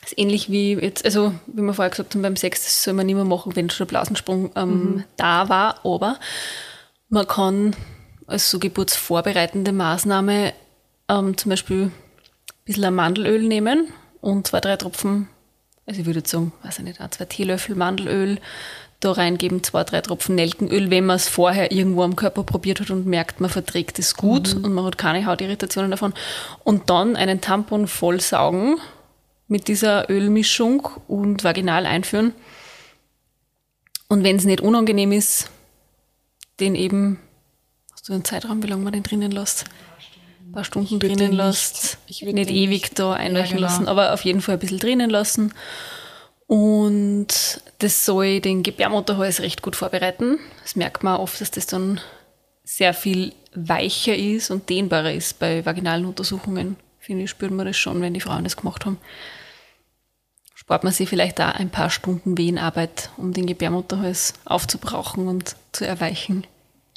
ist 0.05 0.19
ähnlich 0.19 0.51
wie 0.51 0.75
jetzt, 0.75 1.05
also 1.05 1.35
wie 1.47 1.63
wir 1.63 1.75
vorher 1.75 1.91
gesagt 1.91 2.15
haben, 2.15 2.23
beim 2.23 2.37
Sex, 2.37 2.65
das 2.65 2.83
soll 2.83 2.95
man 2.95 3.07
nicht 3.07 3.15
mehr 3.15 3.25
machen, 3.25 3.55
wenn 3.55 3.71
schon 3.71 3.87
der 3.87 3.91
Blasensprung 3.91 4.51
ähm, 4.57 4.71
mhm. 4.71 5.05
da 5.17 5.49
war, 5.49 5.85
aber 5.85 6.19
man 7.09 7.27
kann 7.27 7.77
als 8.27 8.51
so 8.51 8.59
geburtsvorbereitende 8.59 9.73
Maßnahme 9.73 10.53
ähm, 11.09 11.37
zum 11.37 11.51
Beispiel 11.51 11.83
ein 11.85 11.93
bisschen 12.65 12.95
Mandelöl 12.95 13.43
nehmen 13.43 13.89
und 14.21 14.47
zwei, 14.47 14.61
drei 14.61 14.77
Tropfen, 14.77 15.29
also 15.87 16.01
ich 16.01 16.07
würde 16.07 16.21
jetzt 16.21 16.31
sagen, 16.31 16.53
weiß 16.63 16.79
ich 16.79 16.85
nicht, 16.85 17.01
zwei 17.13 17.25
Teelöffel 17.25 17.75
Mandelöl, 17.75 18.39
da 19.01 19.13
reingeben, 19.13 19.63
zwei, 19.63 19.83
drei 19.83 20.03
Tropfen 20.03 20.35
Nelkenöl, 20.35 20.91
wenn 20.91 21.07
man 21.07 21.17
es 21.17 21.29
vorher 21.29 21.73
irgendwo 21.73 22.03
am 22.03 22.17
Körper 22.17 22.45
probiert 22.45 22.81
hat 22.81 22.91
und 22.91 23.07
merkt, 23.07 23.41
man 23.41 23.51
verträgt 23.51 23.99
es 23.99 24.15
gut 24.15 24.55
mhm. 24.55 24.65
und 24.65 24.75
man 24.75 24.85
hat 24.85 24.99
keine 24.99 25.25
Hautirritationen 25.25 25.91
davon. 25.91 26.13
Und 26.65 26.91
dann 26.91 27.17
einen 27.17 27.41
Tampon 27.41 27.89
voll 27.89 28.21
saugen 28.21 28.77
mit 29.51 29.67
dieser 29.67 30.09
Ölmischung 30.09 30.89
und 31.09 31.43
vaginal 31.43 31.85
einführen. 31.85 32.33
Und 34.09 34.23
wenn 34.23 34.37
es 34.37 34.45
nicht 34.45 34.61
unangenehm 34.61 35.11
ist, 35.11 35.51
den 36.61 36.77
eben, 36.77 37.19
hast 37.93 38.09
du 38.09 38.13
einen 38.13 38.25
Zeitraum, 38.25 38.63
wie 38.63 38.69
lange 38.69 38.85
man 38.85 38.93
den 38.93 39.03
drinnen 39.03 39.33
lässt? 39.33 39.65
Ein 40.47 40.53
paar 40.53 40.65
Stunden 40.65 41.01
drinnen 41.01 41.33
lässt. 41.33 41.99
Ich 42.07 42.23
nicht 42.23 42.51
ewig 42.51 42.95
da 42.95 43.13
einweichen 43.13 43.59
ja, 43.59 43.67
genau. 43.67 43.69
lassen, 43.69 43.89
aber 43.89 44.15
auf 44.15 44.25
jeden 44.25 44.41
Fall 44.41 44.55
ein 44.55 44.61
bisschen 44.61 44.79
drinnen 44.79 45.11
lassen. 45.11 45.53
Und 46.47 47.61
das 47.79 48.05
soll 48.05 48.41
den 48.41 48.63
Gebärmutterhals 48.63 49.41
recht 49.41 49.63
gut 49.63 49.75
vorbereiten. 49.75 50.39
Das 50.63 50.77
merkt 50.77 51.03
man 51.03 51.19
oft, 51.19 51.41
dass 51.41 51.51
das 51.51 51.67
dann 51.67 52.01
sehr 52.63 52.95
viel 52.95 53.33
weicher 53.55 54.15
ist 54.15 54.51
und 54.51 54.69
dehnbarer 54.69 55.13
ist 55.13 55.41
bei 55.41 55.67
vaginalen 55.67 56.07
Untersuchungen. 56.07 56.77
Finde 57.11 57.25
ich, 57.25 57.31
spürt 57.31 57.51
man 57.51 57.67
das 57.67 57.77
schon, 57.77 58.01
wenn 58.03 58.15
die 58.15 58.21
Frauen 58.21 58.45
das 58.45 58.57
gemacht 58.57 58.87
haben. 58.87 58.97
Spart 60.55 60.85
man 60.85 60.93
sich 60.93 61.09
vielleicht 61.09 61.41
da 61.41 61.49
ein 61.49 61.69
paar 61.69 61.91
Stunden 61.91 62.39
Wehenarbeit, 62.39 63.11
um 63.17 63.33
den 63.33 63.47
Gebärmutterhals 63.47 64.35
aufzubrauchen 64.45 65.27
und 65.27 65.57
zu 65.73 65.85
erweichen. 65.85 66.47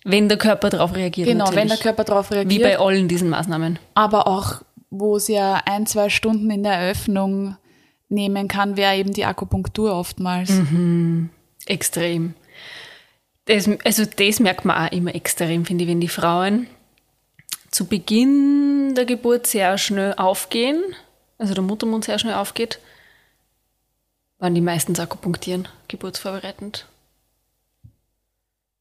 Wenn 0.03 0.29
der 0.29 0.37
Körper 0.37 0.69
darauf 0.69 0.93
reagiert. 0.93 1.27
Genau, 1.27 1.45
natürlich. 1.45 1.61
wenn 1.61 1.67
der 1.69 1.77
Körper 1.77 2.03
darauf 2.03 2.29
reagiert. 2.29 2.61
Wie 2.61 2.63
bei 2.63 2.77
allen 2.77 3.07
diesen 3.07 3.27
Maßnahmen. 3.29 3.79
Aber 3.95 4.27
auch, 4.27 4.61
wo 4.91 5.15
es 5.15 5.27
ja 5.27 5.63
ein, 5.65 5.87
zwei 5.87 6.09
Stunden 6.09 6.51
in 6.51 6.61
der 6.61 6.73
Eröffnung 6.73 7.57
nehmen 8.07 8.47
kann, 8.47 8.77
wäre 8.77 8.95
eben 8.95 9.13
die 9.13 9.25
Akupunktur 9.25 9.95
oftmals. 9.95 10.51
Mhm. 10.51 11.31
Extrem. 11.65 12.35
Das, 13.45 13.67
also 13.83 14.05
das 14.05 14.39
merkt 14.39 14.63
man 14.63 14.77
auch 14.77 14.91
immer 14.91 15.15
extrem, 15.15 15.65
finde 15.65 15.85
ich, 15.85 15.89
wenn 15.89 16.01
die 16.01 16.07
Frauen 16.07 16.67
zu 17.73 17.85
Beginn 17.85 18.93
der 18.95 19.05
Geburt 19.05 19.47
sehr 19.47 19.77
schnell 19.77 20.13
aufgehen, 20.13 20.95
also 21.39 21.55
der 21.55 21.63
Muttermund 21.63 22.05
sehr 22.05 22.19
schnell 22.19 22.35
aufgeht, 22.35 22.79
waren 24.37 24.53
die 24.53 24.61
meistens 24.61 24.99
akupunktieren, 24.99 25.67
geburtsvorbereitend. 25.87 26.85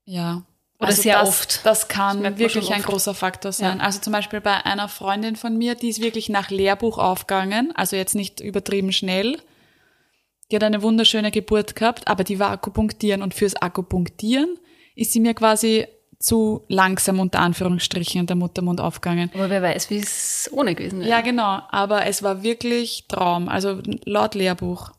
Ja. 0.05 0.43
Oder 0.79 0.89
also 0.89 1.03
sehr 1.03 1.21
das, 1.21 1.29
oft. 1.29 1.61
Das 1.65 1.89
kann 1.89 2.23
das 2.23 2.37
wirklich 2.37 2.71
ein 2.73 2.83
großer 2.83 3.15
Faktor 3.15 3.53
sein. 3.53 3.79
Ja. 3.79 3.85
Also 3.85 4.01
zum 4.01 4.13
Beispiel 4.13 4.43
bei 4.43 4.67
einer 4.67 4.89
Freundin 4.89 5.37
von 5.37 5.57
mir, 5.57 5.75
die 5.75 5.89
ist 5.89 6.03
wirklich 6.03 6.29
nach 6.29 6.51
Lehrbuch 6.51 6.99
aufgegangen, 6.99 7.73
also 7.75 7.97
jetzt 7.97 8.15
nicht 8.15 8.41
übertrieben 8.41 8.93
schnell. 8.93 9.41
Die 10.51 10.57
hat 10.57 10.65
eine 10.65 10.83
wunderschöne 10.83 11.31
Geburt 11.31 11.77
gehabt, 11.77 12.09
aber 12.09 12.25
die 12.25 12.39
war 12.39 12.51
Akupunktieren 12.51 13.23
und 13.23 13.33
fürs 13.33 13.57
Akupunktieren 13.57 14.59
ist 14.95 15.13
sie 15.13 15.21
mir 15.21 15.33
quasi 15.33 15.87
zu 16.23 16.65
langsam 16.69 17.21
unter 17.21 17.41
Anführungsstrichen 17.41 18.21
in 18.21 18.27
der 18.27 18.37
Muttermund 18.37 18.81
aufgegangen. 18.81 19.31
Aber 19.35 19.51
wer 19.51 19.63
weiß, 19.63 19.91
wie 19.91 19.99
es 19.99 20.49
ohne 20.53 20.75
gewesen 20.75 21.01
wäre. 21.01 21.11
Ja, 21.11 21.21
genau. 21.21 21.61
Aber 21.71 22.07
es 22.07 22.23
war 22.23 22.43
wirklich 22.43 23.05
Traum. 23.09 23.49
Also 23.49 23.81
laut 24.05 24.35
Lehrbuch. 24.35 24.93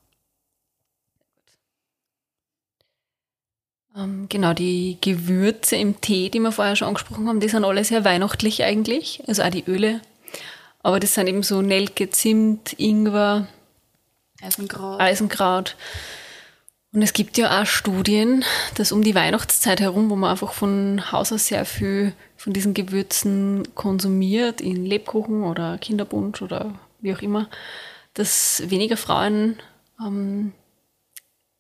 Ähm, 3.96 4.28
genau, 4.28 4.54
die 4.54 4.98
Gewürze 5.02 5.76
im 5.76 6.02
Tee, 6.02 6.30
die 6.30 6.40
wir 6.40 6.52
vorher 6.52 6.76
schon 6.76 6.88
angesprochen 6.88 7.28
haben, 7.28 7.40
die 7.40 7.50
sind 7.50 7.64
alle 7.64 7.84
sehr 7.84 8.04
weihnachtlich 8.04 8.64
eigentlich, 8.64 9.24
also 9.28 9.44
auch 9.44 9.50
die 9.50 9.64
Öle. 9.68 10.02
Aber 10.82 11.00
das 11.00 11.14
sind 11.14 11.28
eben 11.28 11.44
so 11.44 11.62
Nelke, 11.62 12.10
Zimt, 12.10 12.74
Ingwer, 12.78 13.48
Eisenkraut. 14.42 15.00
Eisenkraut. 15.00 15.76
Und 16.94 17.02
es 17.02 17.14
gibt 17.14 17.40
ja 17.40 17.60
auch 17.60 17.66
Studien, 17.66 18.46
dass 18.76 18.92
um 18.92 19.04
die 19.04 19.16
Weihnachtszeit 19.16 19.82
herum, 19.82 20.12
wo 20.12 20.16
man 20.16 20.30
einfach 20.30 20.54
von 20.54 21.12
Haus 21.12 21.32
aus 21.32 21.48
sehr 21.48 21.66
viel 21.66 22.14
von 22.38 22.54
diesen 22.54 22.76
Gewürzen 22.76 23.68
konsumiert, 23.74 24.62
in 24.62 24.86
Lebkuchen 24.86 25.44
oder 25.44 25.80
Kinderbunsch 25.80 26.44
oder 26.44 26.78
wie 27.02 27.14
auch 27.14 27.22
immer, 27.24 27.50
dass 28.14 28.62
weniger 28.70 28.96
Frauen 28.96 29.58
ähm, 30.00 30.54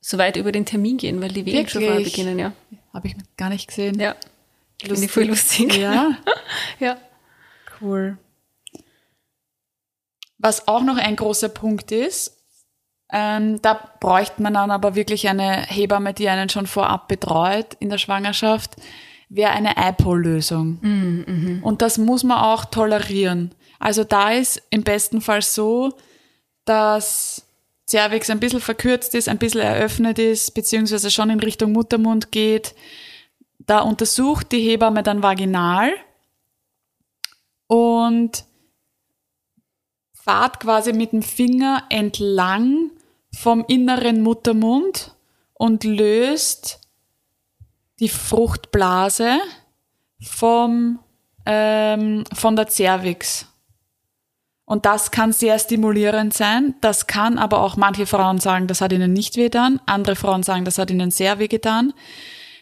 so 0.01 0.19
weit 0.19 0.37
über 0.37 0.51
den 0.51 0.67
Termin 0.67 0.97
gehen, 0.97 1.19
weil 1.19 1.31
die 1.31 1.47
Wehen 1.47 1.67
schon 1.67 1.81
vorher 1.81 2.03
beginnen, 2.03 2.37
ja. 2.37 2.53
Habe 2.93 3.07
ich 3.07 3.15
gar 3.35 3.49
nicht 3.49 3.67
gesehen. 3.67 3.99
Ja. 3.99 4.15
Finde 4.79 5.03
ich 5.03 5.11
voll 5.11 5.23
lustig. 5.23 5.77
Ja. 5.77 6.15
ja. 6.79 6.97
Cool. 7.81 8.19
Was 10.37 10.67
auch 10.67 10.83
noch 10.83 10.97
ein 10.97 11.15
großer 11.15 11.49
Punkt 11.49 11.91
ist, 11.91 12.42
ähm, 13.15 13.61
da 13.61 13.79
bräuchte 13.99 14.41
man 14.41 14.55
dann 14.55 14.71
aber 14.71 14.95
wirklich 14.95 15.29
eine 15.29 15.61
Hebamme, 15.67 16.15
die 16.15 16.27
einen 16.27 16.49
schon 16.49 16.65
vorab 16.65 17.07
betreut 17.07 17.75
in 17.79 17.89
der 17.89 17.99
Schwangerschaft, 17.99 18.71
wäre 19.29 19.51
eine 19.51 19.75
IPO-Lösung. 19.77 20.79
Mm, 20.81 21.23
mhm. 21.27 21.59
Und 21.63 21.83
das 21.83 21.99
muss 21.99 22.23
man 22.23 22.39
auch 22.39 22.65
tolerieren. 22.65 23.53
Also 23.77 24.03
da 24.03 24.31
ist 24.31 24.63
im 24.71 24.81
besten 24.81 25.21
Fall 25.21 25.43
so, 25.43 25.93
dass 26.65 27.45
Cervix 27.87 28.31
ein 28.31 28.39
bisschen 28.39 28.61
verkürzt 28.61 29.13
ist, 29.13 29.29
ein 29.29 29.37
bisschen 29.37 29.61
eröffnet 29.61 30.17
ist, 30.17 30.55
beziehungsweise 30.55 31.11
schon 31.11 31.29
in 31.29 31.39
Richtung 31.39 31.71
Muttermund 31.71 32.31
geht. 32.31 32.73
Da 33.59 33.81
untersucht 33.81 34.51
die 34.51 34.61
Hebamme 34.61 35.03
dann 35.03 35.21
vaginal 35.21 35.91
und 37.67 38.45
fahrt 40.15 40.59
quasi 40.59 40.93
mit 40.93 41.11
dem 41.11 41.21
Finger 41.21 41.83
entlang 41.89 42.89
vom 43.35 43.65
inneren 43.67 44.21
Muttermund 44.21 45.15
und 45.53 45.83
löst 45.83 46.79
die 47.99 48.09
Fruchtblase 48.09 49.39
vom, 50.21 50.99
ähm, 51.45 52.23
von 52.33 52.55
der 52.55 52.67
Cervix. 52.67 53.47
Und 54.65 54.85
das 54.85 55.11
kann 55.11 55.33
sehr 55.33 55.59
stimulierend 55.59 56.33
sein. 56.33 56.75
Das 56.81 57.07
kann 57.07 57.37
aber 57.37 57.61
auch 57.61 57.75
manche 57.75 58.05
Frauen 58.05 58.39
sagen, 58.39 58.67
das 58.67 58.81
hat 58.81 58.93
ihnen 58.93 59.13
nicht 59.13 59.35
wehgetan. 59.35 59.81
Andere 59.85 60.15
Frauen 60.15 60.43
sagen, 60.43 60.63
das 60.65 60.77
hat 60.77 60.89
ihnen 60.89 61.11
sehr 61.11 61.37
wehgetan. 61.39 61.93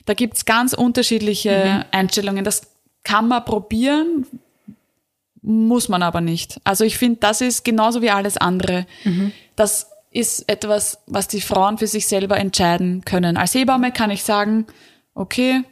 Da 0.05 0.13
gibt's 0.13 0.45
ganz 0.45 0.73
unterschiedliche 0.73 1.85
mhm. 1.85 1.85
Einstellungen. 1.91 2.43
Das 2.43 2.63
kann 3.03 3.27
man 3.27 3.45
probieren, 3.45 4.25
muss 5.41 5.89
man 5.89 6.01
aber 6.01 6.21
nicht. 6.21 6.59
Also 6.63 6.83
ich 6.83 6.97
finde, 6.97 7.19
das 7.19 7.41
ist 7.41 7.63
genauso 7.63 8.01
wie 8.01 8.09
alles 8.09 8.37
andere. 8.37 8.85
Mhm. 9.03 9.31
Das 9.55 9.87
ist 10.11 10.47
etwas, 10.49 10.99
was 11.07 11.27
die 11.27 11.41
Frauen 11.41 11.77
für 11.77 11.87
sich 11.87 12.07
selber 12.07 12.37
entscheiden 12.37 13.03
können. 13.05 13.37
Als 13.37 13.55
Hebamme 13.55 13.91
kann 13.91 14.11
ich 14.11 14.23
sagen, 14.23 14.67
okay, 15.15 15.63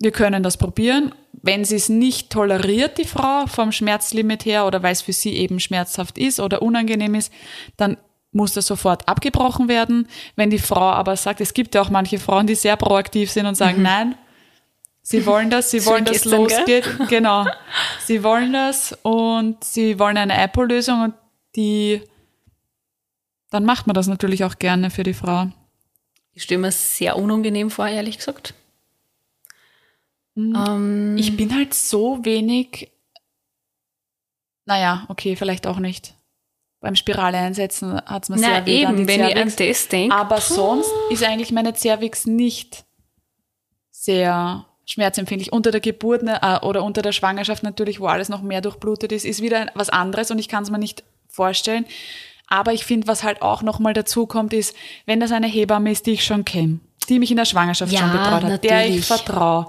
wir 0.00 0.10
können 0.10 0.42
das 0.42 0.56
probieren 0.56 1.12
wenn 1.44 1.64
sie 1.66 1.76
es 1.76 1.90
nicht 1.90 2.30
toleriert, 2.30 2.96
die 2.96 3.04
Frau, 3.04 3.46
vom 3.46 3.70
Schmerzlimit 3.70 4.46
her 4.46 4.66
oder 4.66 4.82
weil 4.82 4.92
es 4.92 5.02
für 5.02 5.12
sie 5.12 5.36
eben 5.36 5.60
schmerzhaft 5.60 6.16
ist 6.16 6.40
oder 6.40 6.62
unangenehm 6.62 7.14
ist, 7.14 7.30
dann 7.76 7.98
muss 8.32 8.54
das 8.54 8.66
sofort 8.66 9.06
abgebrochen 9.06 9.68
werden. 9.68 10.08
Wenn 10.36 10.48
die 10.48 10.58
Frau 10.58 10.90
aber 10.90 11.16
sagt, 11.16 11.42
es 11.42 11.52
gibt 11.52 11.74
ja 11.74 11.82
auch 11.82 11.90
manche 11.90 12.18
Frauen, 12.18 12.46
die 12.46 12.54
sehr 12.54 12.76
proaktiv 12.76 13.30
sind 13.30 13.44
und 13.44 13.56
sagen, 13.56 13.78
mhm. 13.78 13.82
nein, 13.82 14.14
sie 15.02 15.26
wollen 15.26 15.50
das, 15.50 15.70
sie 15.70 15.84
wollen, 15.86 16.06
dass 16.06 16.24
losgeht. 16.24 16.88
Genau. 17.10 17.44
Sie 18.00 18.24
wollen 18.24 18.54
das 18.54 18.96
und 19.02 19.62
sie 19.62 19.98
wollen 19.98 20.16
eine 20.16 20.40
Apple-Lösung 20.40 21.02
und 21.02 21.14
die, 21.56 22.00
dann 23.54 23.64
macht 23.64 23.86
man 23.86 23.94
das 23.94 24.08
natürlich 24.08 24.42
auch 24.42 24.58
gerne 24.58 24.90
für 24.90 25.04
die 25.04 25.14
Frau. 25.14 25.46
Ich 26.32 26.42
stelle 26.42 26.60
mir 26.60 26.72
sehr 26.72 27.16
unangenehm 27.16 27.70
vor, 27.70 27.86
ehrlich 27.86 28.18
gesagt. 28.18 28.52
Mhm. 30.34 30.56
Ähm, 30.56 31.16
ich 31.16 31.36
bin 31.36 31.54
halt 31.54 31.72
so 31.72 32.24
wenig. 32.24 32.90
Naja, 34.64 35.06
okay, 35.08 35.36
vielleicht 35.36 35.68
auch 35.68 35.78
nicht. 35.78 36.14
Beim 36.80 36.96
Spirale 36.96 37.38
einsetzen 37.38 37.94
hat 38.04 38.24
es 38.24 38.28
mir 38.28 38.38
sehr 38.38 38.66
weh 38.66 38.82
eben, 38.82 39.06
wenn 39.06 39.24
ich 39.24 39.36
an 39.36 39.52
das 39.56 39.86
denke. 39.86 40.16
Aber 40.16 40.36
puh. 40.36 40.54
sonst 40.54 40.90
ist 41.10 41.22
eigentlich 41.22 41.52
meine 41.52 41.74
Cervix 41.74 42.26
nicht 42.26 42.84
sehr 43.92 44.66
schmerzempfindlich. 44.84 45.52
Unter 45.52 45.70
der 45.70 45.80
Geburt 45.80 46.24
ne, 46.24 46.40
äh, 46.42 46.66
oder 46.66 46.82
unter 46.82 47.02
der 47.02 47.12
Schwangerschaft 47.12 47.62
natürlich, 47.62 48.00
wo 48.00 48.06
alles 48.06 48.28
noch 48.28 48.42
mehr 48.42 48.60
durchblutet 48.60 49.12
ist, 49.12 49.24
ist 49.24 49.42
wieder 49.42 49.70
was 49.74 49.90
anderes 49.90 50.32
und 50.32 50.40
ich 50.40 50.48
kann 50.48 50.64
es 50.64 50.70
mir 50.70 50.78
nicht 50.80 51.04
vorstellen. 51.28 51.86
Aber 52.46 52.72
ich 52.72 52.84
finde, 52.84 53.06
was 53.08 53.22
halt 53.24 53.42
auch 53.42 53.62
nochmal 53.62 53.94
dazu 53.94 54.26
kommt, 54.26 54.52
ist, 54.52 54.74
wenn 55.06 55.20
das 55.20 55.32
eine 55.32 55.46
Hebamme 55.46 55.90
ist, 55.90 56.06
die 56.06 56.12
ich 56.12 56.24
schon 56.24 56.44
kenne, 56.44 56.78
die 57.08 57.18
mich 57.18 57.30
in 57.30 57.36
der 57.36 57.44
Schwangerschaft 57.46 57.90
Ja, 57.92 58.00
schon 58.00 58.12
betreut 58.12 58.44
hat, 58.44 58.64
der 58.64 58.80
ich 58.86 59.00
natürlich. 59.00 59.06
vertraue. 59.06 59.66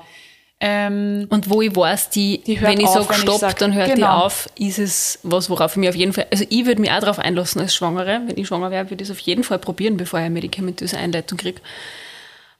Ähm, 0.61 1.27
Und 1.29 1.49
wo 1.49 1.61
ich 1.61 1.75
weiß, 1.75 2.09
die, 2.11 2.41
Die 2.43 2.61
wenn 2.61 2.79
ich 2.79 2.87
sage 2.87 3.13
Stopp, 3.13 3.39
sag- 3.39 3.57
dann 3.59 3.73
hört 3.73 3.89
die 3.89 3.93
genau. 3.95 4.23
auf, 4.25 4.47
ist 4.57 4.79
es 4.79 5.19
was, 5.23 5.49
worauf 5.49 5.71
ich 5.71 5.77
mich 5.77 5.89
auf 5.89 5.95
jeden 5.95 6.13
Fall, 6.13 6.27
also 6.31 6.45
ich 6.49 6.65
würde 6.65 6.79
mich 6.79 6.89
auch 6.91 6.99
darauf 6.99 7.19
einlassen 7.19 7.59
als 7.59 7.75
Schwangere. 7.75 8.21
Wenn 8.25 8.37
ich 8.37 8.47
schwanger 8.47 8.71
wäre, 8.71 8.89
würde 8.89 9.03
ich 9.03 9.09
es 9.09 9.15
auf 9.15 9.19
jeden 9.19 9.43
Fall 9.43 9.59
probieren, 9.59 9.97
bevor 9.97 10.19
ich 10.19 10.25
eine 10.25 10.33
medikamentöse 10.33 10.97
Einleitung 10.97 11.37
kriege. 11.37 11.59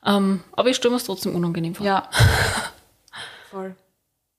Ähm, 0.06 0.44
aber 0.52 0.70
ich 0.70 0.76
stelle 0.76 0.92
mir 0.92 0.98
es 0.98 1.06
trotzdem 1.06 1.36
unangenehm 1.36 1.74
vor. 1.76 1.86
ja. 1.86 2.10
Voll. 3.50 3.76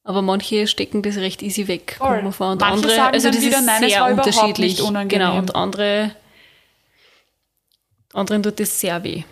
Aber 0.07 0.23
manche 0.23 0.69
stecken 0.69 1.03
das 1.03 1.17
recht 1.17 1.43
easy 1.43 1.67
weg, 1.67 1.97
Voll. 1.99 2.31
vor. 2.31 2.53
Und 2.53 2.61
Manche 2.61 2.75
andere, 2.75 2.95
sagen 2.95 3.15
also 3.15 3.27
dann 3.27 3.35
das 3.35 3.45
wieder, 3.45 3.59
ist 3.59 3.67
nein, 3.67 3.83
es 3.83 3.91
sehr 3.93 4.05
unterschiedlich. 4.05 4.79
nicht 4.79 4.81
unangenehm. 4.81 5.27
Genau, 5.27 5.39
und 5.39 5.55
andere, 5.57 6.15
anderen 8.13 8.45
tut 8.45 8.61
das 8.61 8.79
sehr 8.81 9.03
weh. 9.03 9.25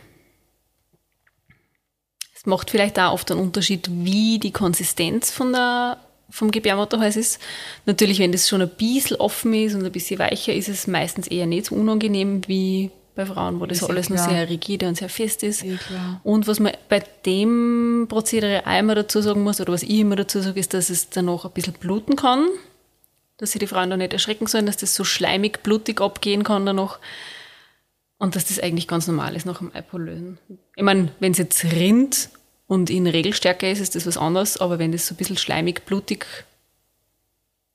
Es 2.35 2.45
macht 2.45 2.71
vielleicht 2.71 2.99
auch 2.99 3.12
oft 3.12 3.31
einen 3.31 3.38
Unterschied, 3.38 3.88
wie 3.88 4.40
die 4.40 4.50
Konsistenz 4.50 5.31
von 5.31 5.52
der, 5.52 5.99
vom 6.28 6.50
Gebärmutterhals 6.50 7.14
ist. 7.14 7.40
Natürlich, 7.87 8.19
wenn 8.19 8.33
das 8.33 8.49
schon 8.49 8.61
ein 8.61 8.69
bisschen 8.69 9.19
offen 9.19 9.54
ist 9.54 9.76
und 9.76 9.85
ein 9.85 9.93
bisschen 9.93 10.19
weicher, 10.19 10.52
ist 10.52 10.69
es 10.69 10.88
meistens 10.88 11.28
eher 11.28 11.47
nicht 11.47 11.66
so 11.66 11.76
unangenehm 11.76 12.43
wie 12.49 12.90
bei 13.14 13.26
Frauen, 13.26 13.61
wo 13.61 13.66
das 13.66 13.78
Ist 13.78 13.83
ja 13.83 13.88
alles 13.88 14.09
noch 14.11 14.16
klar. 14.16 14.30
sehr 14.30 14.49
rigide 14.49 14.88
und 14.88 14.97
sehr 14.97 15.09
fest 15.09 15.42
ist. 15.42 15.62
Eh 15.64 15.76
klar. 15.76 16.21
Und 16.25 16.47
was 16.47 16.59
man 16.61 16.73
bei 16.88 17.04
dem 17.26 18.06
Prozedere 18.09 18.62
immer 18.78 18.94
dazu 18.94 19.21
sagen 19.23 19.42
muss, 19.42 19.61
oder 19.61 19.73
was 19.73 19.83
ich 19.83 19.90
immer 20.00 20.16
dazu 20.16 20.40
sage, 20.40 20.59
ist, 20.59 20.75
dass 20.75 20.90
es 20.90 21.11
dann 21.11 21.26
noch 21.26 21.44
ein 21.44 21.52
bisschen 21.52 21.75
bluten 21.75 22.16
kann. 22.16 22.47
Dass 23.37 23.52
sich 23.52 23.59
die 23.61 23.66
Frauen 23.66 23.90
da 23.90 23.97
nicht 23.97 24.12
erschrecken 24.12 24.47
sollen, 24.47 24.66
dass 24.66 24.76
das 24.76 24.94
so 24.94 25.04
schleimig, 25.04 25.62
blutig 25.62 26.00
abgehen 26.00 26.44
kann 26.44 26.66
danach. 26.66 26.99
Und 28.18 28.37
dass 28.37 28.44
das 28.47 28.61
eigentlich 28.61 28.87
ganz 28.88 29.06
normal 29.06 29.35
ist 29.37 29.44
nach 29.44 29.59
dem 29.59 29.75
Eipolösen. 29.75 30.38
Ich 30.76 30.83
meine, 30.83 31.11
wenn 31.21 31.33
es 31.33 31.38
jetzt 31.38 31.64
rinnt 31.64 32.30
und 32.66 32.88
in 32.90 33.06
Regelstärke 33.06 33.68
ist, 33.71 33.80
ist 33.80 33.94
das 33.97 34.06
was 34.06 34.16
anderes, 34.16 34.56
aber 34.56 34.78
wenn 34.78 34.92
das 34.92 35.06
so 35.06 35.14
ein 35.14 35.16
bisschen 35.18 35.37
schleimig, 35.37 35.85
blutig, 35.85 36.25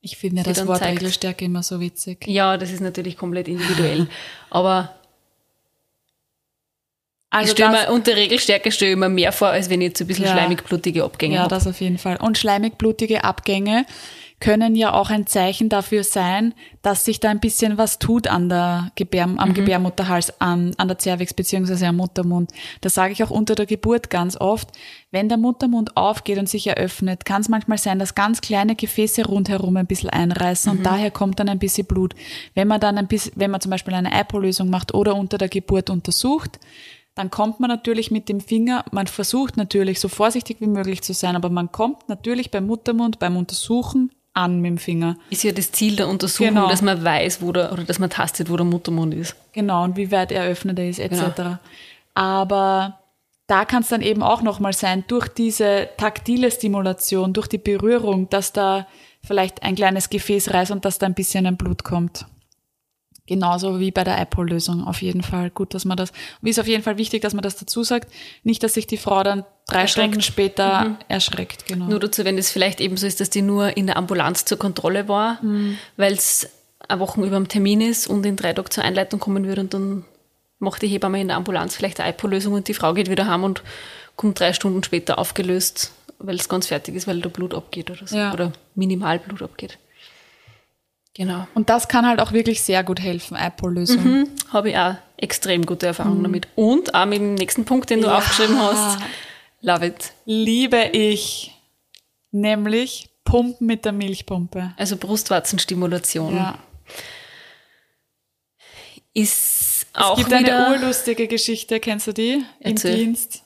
Ich 0.00 0.16
finde 0.16 0.42
das 0.42 0.66
Wort 0.66 0.78
zeigt- 0.78 0.98
Regelstärke 1.00 1.44
immer 1.44 1.62
so 1.62 1.78
witzig. 1.78 2.26
ja, 2.26 2.56
das 2.56 2.70
ist 2.72 2.80
natürlich 2.80 3.16
komplett 3.18 3.46
individuell. 3.48 4.08
aber 4.50 4.94
Also 7.30 7.46
ich 7.46 7.52
stelle 7.52 7.72
das- 7.72 7.86
mir 7.88 7.92
unter 7.94 8.16
Regelstärke 8.16 8.72
stelle 8.72 8.92
ich 8.92 8.98
mir 8.98 9.08
mehr 9.08 9.32
vor, 9.32 9.48
als 9.48 9.70
wenn 9.70 9.80
ich 9.80 9.88
jetzt 9.88 9.98
so 9.98 10.04
ein 10.04 10.08
bisschen 10.08 10.24
Ja. 10.26 10.32
schleimig, 10.32 10.64
blutige 10.64 11.04
Abgänge 11.04 11.36
Ja, 11.36 11.40
habe. 11.42 11.50
das 11.54 11.66
auf 11.66 11.80
jeden 11.80 11.98
Fall. 11.98 12.16
Und 12.16 12.38
schleimig-blutige 12.38 13.22
Abgänge 13.24 13.86
können 14.40 14.74
ja 14.74 14.94
auch 14.94 15.10
ein 15.10 15.26
Zeichen 15.26 15.68
dafür 15.68 16.02
sein, 16.02 16.54
dass 16.80 17.04
sich 17.04 17.20
da 17.20 17.28
ein 17.28 17.40
bisschen 17.40 17.76
was 17.76 17.98
tut 17.98 18.26
an 18.26 18.48
der 18.48 18.90
Gebär, 18.96 19.26
Mhm. 19.26 19.38
am 19.38 19.52
Gebärmutterhals, 19.54 20.40
an, 20.40 20.72
an 20.78 20.88
der 20.88 20.98
Cervix 20.98 21.34
beziehungsweise 21.34 21.86
am 21.86 21.96
Muttermund. 21.96 22.50
Das 22.80 22.94
sage 22.94 23.12
ich 23.12 23.22
auch 23.22 23.28
unter 23.30 23.54
der 23.54 23.66
Geburt 23.66 24.08
ganz 24.08 24.38
oft. 24.40 24.70
Wenn 25.10 25.28
der 25.28 25.36
Muttermund 25.36 25.94
aufgeht 25.96 26.38
und 26.38 26.48
sich 26.48 26.66
eröffnet, 26.66 27.26
kann 27.26 27.42
es 27.42 27.50
manchmal 27.50 27.76
sein, 27.78 27.98
dass 27.98 28.14
ganz 28.14 28.40
kleine 28.40 28.74
Gefäße 28.76 29.26
rundherum 29.26 29.76
ein 29.76 29.86
bisschen 29.86 30.08
einreißen 30.10 30.72
Mhm. 30.72 30.78
und 30.78 30.84
daher 30.86 31.10
kommt 31.10 31.38
dann 31.38 31.50
ein 31.50 31.58
bisschen 31.58 31.86
Blut. 31.86 32.14
Wenn 32.54 32.66
man 32.66 32.80
dann 32.80 32.96
ein 32.96 33.08
bisschen, 33.08 33.32
wenn 33.36 33.50
man 33.50 33.60
zum 33.60 33.70
Beispiel 33.70 33.92
eine 33.92 34.10
Eipolösung 34.10 34.70
macht 34.70 34.94
oder 34.94 35.14
unter 35.16 35.36
der 35.36 35.48
Geburt 35.50 35.90
untersucht, 35.90 36.58
dann 37.20 37.30
kommt 37.30 37.60
man 37.60 37.68
natürlich 37.68 38.10
mit 38.10 38.30
dem 38.30 38.40
Finger, 38.40 38.82
man 38.92 39.06
versucht 39.06 39.58
natürlich 39.58 40.00
so 40.00 40.08
vorsichtig 40.08 40.56
wie 40.60 40.66
möglich 40.66 41.02
zu 41.02 41.12
sein, 41.12 41.36
aber 41.36 41.50
man 41.50 41.70
kommt 41.70 42.08
natürlich 42.08 42.50
beim 42.50 42.66
Muttermund, 42.66 43.18
beim 43.18 43.36
Untersuchen 43.36 44.10
an 44.32 44.60
mit 44.60 44.70
dem 44.70 44.78
Finger. 44.78 45.16
ist 45.28 45.42
ja 45.42 45.52
das 45.52 45.70
Ziel 45.70 45.96
der 45.96 46.08
Untersuchung, 46.08 46.54
Genau. 46.54 46.68
dass 46.70 46.80
man 46.80 47.04
weiß, 47.04 47.42
wo 47.42 47.52
der, 47.52 47.74
oder 47.74 47.84
dass 47.84 47.98
man 47.98 48.08
tastet, 48.08 48.48
wo 48.48 48.56
der 48.56 48.64
Muttermund 48.64 49.12
ist. 49.12 49.36
Genau, 49.52 49.84
und 49.84 49.98
wie 49.98 50.10
weit 50.10 50.32
eröffnet 50.32 50.78
er 50.78 50.88
ist, 50.88 50.98
etc. 50.98 51.36
Genau. 51.36 51.58
Aber 52.14 52.98
da 53.46 53.66
kann 53.66 53.82
es 53.82 53.88
dann 53.88 54.00
eben 54.00 54.22
auch 54.22 54.40
nochmal 54.40 54.72
sein, 54.72 55.04
durch 55.06 55.28
diese 55.28 55.90
taktile 55.98 56.50
Stimulation, 56.50 57.34
durch 57.34 57.48
die 57.48 57.58
Berührung, 57.58 58.30
dass 58.30 58.54
da 58.54 58.86
vielleicht 59.22 59.62
ein 59.62 59.74
kleines 59.74 60.08
Gefäß 60.08 60.54
reißt 60.54 60.70
und 60.70 60.86
dass 60.86 60.98
da 60.98 61.04
ein 61.04 61.14
bisschen 61.14 61.46
ein 61.46 61.58
Blut 61.58 61.84
kommt. 61.84 62.24
Genauso 63.30 63.78
wie 63.78 63.92
bei 63.92 64.02
der 64.02 64.18
Eipol-Lösung 64.18 64.84
auf 64.84 65.02
jeden 65.02 65.22
Fall. 65.22 65.50
Gut, 65.50 65.72
dass 65.72 65.84
man 65.84 65.96
das, 65.96 66.10
wie 66.42 66.50
ist 66.50 66.58
auf 66.58 66.66
jeden 66.66 66.82
Fall 66.82 66.98
wichtig, 66.98 67.22
dass 67.22 67.32
man 67.32 67.42
das 67.42 67.54
dazu 67.54 67.84
sagt. 67.84 68.12
Nicht, 68.42 68.64
dass 68.64 68.74
sich 68.74 68.88
die 68.88 68.96
Frau 68.96 69.22
dann 69.22 69.44
drei 69.68 69.82
Erschreckt. 69.82 70.14
Stunden 70.14 70.20
später 70.20 70.98
erschreckt, 71.06 71.64
genau. 71.66 71.86
Nur 71.86 72.00
dazu, 72.00 72.24
wenn 72.24 72.38
es 72.38 72.50
vielleicht 72.50 72.80
eben 72.80 72.96
so 72.96 73.06
ist, 73.06 73.20
dass 73.20 73.30
die 73.30 73.42
nur 73.42 73.76
in 73.76 73.86
der 73.86 73.98
Ambulanz 73.98 74.46
zur 74.46 74.58
Kontrolle 74.58 75.06
war, 75.06 75.38
weil 75.96 76.12
es 76.12 76.50
eine 76.88 76.98
Woche 76.98 77.20
über 77.20 77.36
dem 77.36 77.46
Termin 77.46 77.80
ist 77.80 78.08
und 78.08 78.26
in 78.26 78.34
drei 78.34 78.52
Tagen 78.52 78.68
zur 78.72 78.82
Einleitung 78.82 79.20
kommen 79.20 79.46
würde 79.46 79.60
und 79.60 79.74
dann 79.74 80.04
macht 80.58 80.82
die 80.82 80.88
Hebamme 80.88 81.20
in 81.20 81.28
der 81.28 81.36
Ambulanz 81.36 81.76
vielleicht 81.76 82.00
eine 82.00 82.08
Eipolösung 82.08 82.54
und 82.54 82.66
die 82.66 82.74
Frau 82.74 82.94
geht 82.94 83.08
wieder 83.08 83.28
heim 83.28 83.44
und 83.44 83.62
kommt 84.16 84.40
drei 84.40 84.52
Stunden 84.54 84.82
später 84.82 85.20
aufgelöst, 85.20 85.92
weil 86.18 86.34
es 86.34 86.48
ganz 86.48 86.66
fertig 86.66 86.96
ist, 86.96 87.06
weil 87.06 87.20
da 87.20 87.28
Blut 87.28 87.54
abgeht 87.54 87.92
oder 87.92 88.08
so. 88.08 88.16
Ja. 88.16 88.32
Oder 88.32 88.50
minimal 88.74 89.20
Blut 89.20 89.40
abgeht. 89.40 89.78
Genau. 91.14 91.46
Und 91.54 91.68
das 91.70 91.88
kann 91.88 92.06
halt 92.06 92.20
auch 92.20 92.32
wirklich 92.32 92.62
sehr 92.62 92.84
gut 92.84 93.00
helfen, 93.00 93.36
Eipol-Lösung. 93.36 94.02
Hm, 94.04 94.28
Habe 94.52 94.70
ich 94.70 94.76
auch 94.78 94.94
extrem 95.16 95.66
gute 95.66 95.86
Erfahrungen 95.86 96.22
damit. 96.22 96.46
Und 96.54 96.94
auch 96.94 97.04
mit 97.06 97.18
dem 97.18 97.34
nächsten 97.34 97.64
Punkt, 97.64 97.90
den 97.90 98.00
du 98.00 98.06
Ja. 98.06 98.18
aufgeschrieben 98.18 98.58
hast. 98.60 99.00
Love 99.60 99.86
it. 99.86 100.12
Liebe 100.24 100.84
ich. 100.92 101.54
Nämlich 102.30 103.10
Pumpen 103.24 103.66
mit 103.66 103.84
der 103.84 103.92
Milchpumpe. 103.92 104.72
Also 104.76 104.96
Brustwarzenstimulation 104.96 106.36
Ja. 106.36 106.58
ist 109.12 109.82
Es 109.82 109.86
auch 109.94 110.16
gibt 110.16 110.30
wieder... 110.30 110.68
eine 110.68 110.78
urlustige 110.80 111.26
Geschichte, 111.26 111.80
kennst 111.80 112.06
du 112.06 112.12
die? 112.12 112.34
Im 112.60 112.70
Erzähl. 112.72 112.96
Dienst, 112.96 113.42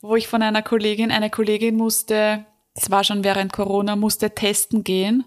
wo 0.00 0.16
ich 0.16 0.26
von 0.28 0.42
einer 0.42 0.62
Kollegin, 0.62 1.10
eine 1.12 1.30
Kollegin 1.30 1.76
musste, 1.76 2.44
das 2.74 2.90
war 2.90 3.04
schon 3.04 3.22
während 3.22 3.52
Corona, 3.52 3.96
musste 3.96 4.30
testen 4.34 4.82
gehen 4.82 5.24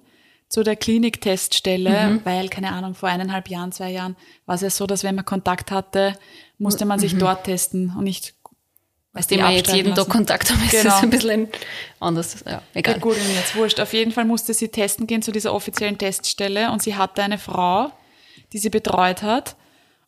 zu 0.55 0.63
der 0.63 0.75
Klinikteststelle, 0.77 2.07
Mhm. 2.07 2.21
weil, 2.23 2.47
keine 2.49 2.71
Ahnung, 2.71 2.95
vor 2.95 3.09
eineinhalb 3.09 3.49
Jahren, 3.49 3.71
zwei 3.71 3.91
Jahren 3.91 4.15
war 4.45 4.55
es 4.55 4.61
ja 4.61 4.69
so, 4.69 4.87
dass 4.87 5.03
wenn 5.03 5.15
man 5.15 5.25
Kontakt 5.25 5.69
hatte, 5.71 6.17
musste 6.57 6.85
man 6.85 6.97
sich 6.99 7.17
dort 7.17 7.43
testen 7.43 7.93
und 7.97 8.05
nicht 8.05 8.33
Weißt 9.11 9.31
du, 9.31 9.35
wir 9.37 9.49
jetzt 9.51 9.73
jeden 9.73 9.95
Tag. 9.95 10.09
Kontakt 10.09 10.49
haben, 10.51 10.61
ist 10.63 10.71
Genau. 10.71 10.83
das 10.85 11.03
ein 11.03 11.09
bisschen 11.09 11.47
anders. 12.01 12.43
Ja, 12.45 12.61
egal. 12.73 12.99
gut, 12.99 13.15
und 13.15 13.33
jetzt 13.35 13.55
wurscht. 13.55 13.79
Auf 13.79 13.93
jeden 13.93 14.11
Fall 14.11 14.25
musste 14.25 14.53
sie 14.53 14.67
testen 14.67 15.07
gehen 15.07 15.21
zu 15.21 15.31
dieser 15.31 15.53
offiziellen 15.53 15.97
Teststelle 15.97 16.69
und 16.71 16.81
sie 16.83 16.95
hatte 16.95 17.23
eine 17.23 17.37
Frau, 17.37 17.91
die 18.51 18.57
sie 18.57 18.69
betreut 18.69 19.21
hat 19.21 19.55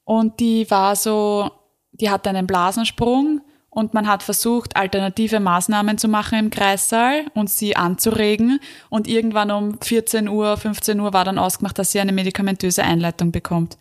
und 0.03 0.39
die 0.41 0.69
war 0.71 0.95
so, 0.97 1.49
die 1.93 2.09
hatte 2.09 2.29
einen 2.29 2.47
Blasensprung 2.47 3.39
und 3.77 3.93
man 3.93 4.07
hat 4.07 4.23
versucht, 4.23 4.75
alternative 4.75 5.39
Maßnahmen 5.39 5.99
zu 5.99 6.07
machen 6.07 6.39
im 6.39 6.49
Kreissaal 6.49 7.27
und 7.35 7.47
sie 7.47 7.75
anzuregen 7.75 8.59
und 8.89 9.07
irgendwann 9.07 9.51
um 9.51 9.79
14 9.79 10.27
Uhr, 10.27 10.57
15 10.57 10.99
Uhr 10.99 11.13
war 11.13 11.23
dann 11.23 11.37
ausgemacht, 11.37 11.77
dass 11.77 11.91
sie 11.91 11.99
eine 11.99 12.11
medikamentöse 12.11 12.81
Einleitung 12.83 13.31
bekommt. 13.31 13.77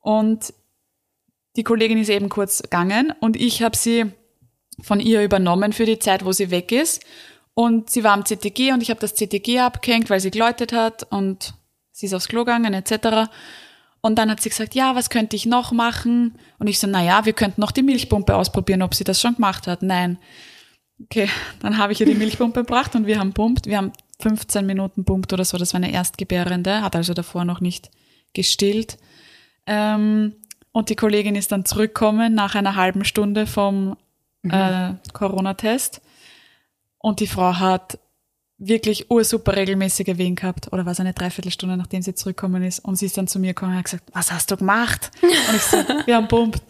Und 0.00 0.52
die 1.54 1.62
Kollegin 1.62 1.98
ist 1.98 2.08
eben 2.08 2.30
kurz 2.30 2.62
gegangen 2.62 3.14
und 3.20 3.36
ich 3.36 3.62
habe 3.62 3.76
sie 3.76 4.06
von 4.80 4.98
ihr 4.98 5.22
übernommen 5.22 5.72
für 5.72 5.86
die 5.86 6.00
Zeit, 6.00 6.24
wo 6.24 6.32
sie 6.32 6.50
weg 6.50 6.72
ist. 6.72 7.04
Und 7.54 7.90
sie 7.90 8.02
war 8.02 8.14
am 8.14 8.24
CTG 8.24 8.72
und 8.72 8.82
ich 8.82 8.90
habe 8.90 8.98
das 8.98 9.14
CTG 9.14 9.60
abgehängt, 9.60 10.10
weil 10.10 10.18
sie 10.18 10.32
geläutet 10.32 10.72
hat 10.72 11.06
und 11.12 11.54
sie 11.92 12.06
ist 12.06 12.14
aufs 12.14 12.26
Klo 12.26 12.40
gegangen 12.40 12.74
etc. 12.74 13.30
Und 14.02 14.16
dann 14.16 14.30
hat 14.30 14.40
sie 14.40 14.48
gesagt, 14.48 14.74
ja, 14.74 14.96
was 14.96 15.10
könnte 15.10 15.36
ich 15.36 15.46
noch 15.46 15.70
machen? 15.70 16.36
Und 16.58 16.66
ich 16.66 16.80
so, 16.80 16.88
na 16.88 17.02
ja, 17.02 17.24
wir 17.24 17.32
könnten 17.32 17.60
noch 17.60 17.70
die 17.70 17.84
Milchpumpe 17.84 18.34
ausprobieren, 18.34 18.82
ob 18.82 18.94
sie 18.94 19.04
das 19.04 19.20
schon 19.20 19.36
gemacht 19.36 19.68
hat. 19.68 19.82
Nein. 19.82 20.18
Okay, 21.04 21.28
dann 21.60 21.78
habe 21.78 21.92
ich 21.92 22.00
ihr 22.00 22.06
die 22.06 22.14
Milchpumpe 22.14 22.60
gebracht 22.60 22.94
und 22.96 23.06
wir 23.06 23.18
haben 23.18 23.32
pumpt. 23.32 23.66
Wir 23.66 23.78
haben 23.78 23.92
15 24.20 24.66
Minuten 24.66 25.04
pumpt 25.04 25.32
oder 25.32 25.44
so. 25.44 25.56
Das 25.56 25.72
war 25.72 25.78
eine 25.80 25.92
Erstgebärende, 25.92 26.82
hat 26.82 26.96
also 26.96 27.14
davor 27.14 27.44
noch 27.44 27.60
nicht 27.60 27.90
gestillt. 28.32 28.98
Ähm, 29.66 30.34
und 30.72 30.88
die 30.88 30.96
Kollegin 30.96 31.36
ist 31.36 31.52
dann 31.52 31.64
zurückgekommen 31.64 32.34
nach 32.34 32.56
einer 32.56 32.74
halben 32.74 33.04
Stunde 33.04 33.46
vom 33.46 33.96
äh, 34.42 34.94
Corona-Test. 35.12 36.00
Und 36.98 37.20
die 37.20 37.26
Frau 37.26 37.58
hat 37.58 37.98
wirklich 38.66 39.10
ursuper 39.10 39.56
regelmäßige 39.56 40.18
Wehen 40.18 40.36
gehabt. 40.36 40.72
Oder 40.72 40.84
war 40.84 40.92
es 40.92 41.00
eine 41.00 41.12
Dreiviertelstunde, 41.12 41.76
nachdem 41.76 42.02
sie 42.02 42.14
zurückgekommen 42.14 42.62
ist. 42.62 42.78
Und 42.80 42.96
sie 42.96 43.06
ist 43.06 43.16
dann 43.18 43.28
zu 43.28 43.38
mir 43.38 43.48
gekommen 43.48 43.72
und 43.72 43.78
hat 43.78 43.84
gesagt, 43.84 44.04
was 44.12 44.32
hast 44.32 44.50
du 44.50 44.56
gemacht? 44.56 45.10
Und 45.22 45.56
ich 45.56 45.62
so, 45.62 45.76
wir 46.06 46.16
haben 46.16 46.28
pumpt. 46.28 46.62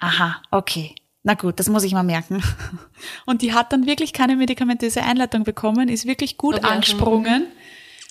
Aha, 0.00 0.42
okay. 0.50 0.94
Na 1.22 1.34
gut, 1.34 1.58
das 1.58 1.68
muss 1.68 1.84
ich 1.84 1.92
mal 1.92 2.02
merken. 2.02 2.42
Und 3.26 3.42
die 3.42 3.54
hat 3.54 3.72
dann 3.72 3.86
wirklich 3.86 4.12
keine 4.12 4.36
medikamentöse 4.36 5.02
Einleitung 5.02 5.44
bekommen, 5.44 5.88
ist 5.88 6.06
wirklich 6.06 6.36
gut 6.36 6.56
schon. 6.56 6.64
angesprungen, 6.64 7.46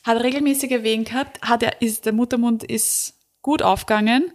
hat 0.04 0.22
regelmäßige 0.22 0.82
Wehen 0.82 1.04
gehabt, 1.04 1.40
hat 1.42 1.62
er, 1.62 1.82
ist, 1.82 2.06
der 2.06 2.14
Muttermund 2.14 2.64
ist 2.64 3.14
gut 3.44 3.62
aufgegangen 3.62 4.32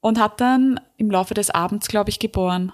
und 0.00 0.20
hat 0.20 0.40
dann 0.40 0.80
im 0.96 1.10
Laufe 1.10 1.34
des 1.34 1.50
Abends, 1.50 1.88
glaube 1.88 2.10
ich, 2.10 2.20
geboren. 2.20 2.72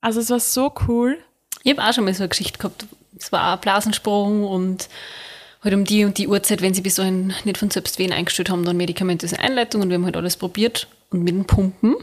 Also 0.00 0.20
es 0.20 0.30
war 0.30 0.40
so 0.40 0.72
cool. 0.88 1.18
Ich 1.62 1.76
habe 1.76 1.86
auch 1.86 1.92
schon 1.92 2.04
mal 2.04 2.14
so 2.14 2.22
eine 2.22 2.30
Geschichte 2.30 2.58
gehabt, 2.58 2.86
es 3.18 3.32
war 3.32 3.54
ein 3.54 3.60
Blasensprung 3.60 4.44
und 4.44 4.88
halt 5.62 5.74
um 5.74 5.84
die 5.84 6.04
und 6.04 6.18
die 6.18 6.28
Uhrzeit, 6.28 6.62
wenn 6.62 6.74
sie 6.74 6.82
bis 6.82 6.96
dahin 6.96 7.34
nicht 7.44 7.58
von 7.58 7.70
selbst 7.70 7.98
Wehen 7.98 8.12
eingestellt 8.12 8.50
haben, 8.50 8.64
dann 8.64 8.76
medikamentöse 8.76 9.38
Einleitung 9.38 9.82
und 9.82 9.88
wir 9.88 9.96
haben 9.96 10.04
halt 10.04 10.16
alles 10.16 10.36
probiert. 10.36 10.86
Und 11.10 11.22
mit 11.22 11.34
den 11.34 11.44
Pumpen, 11.44 11.96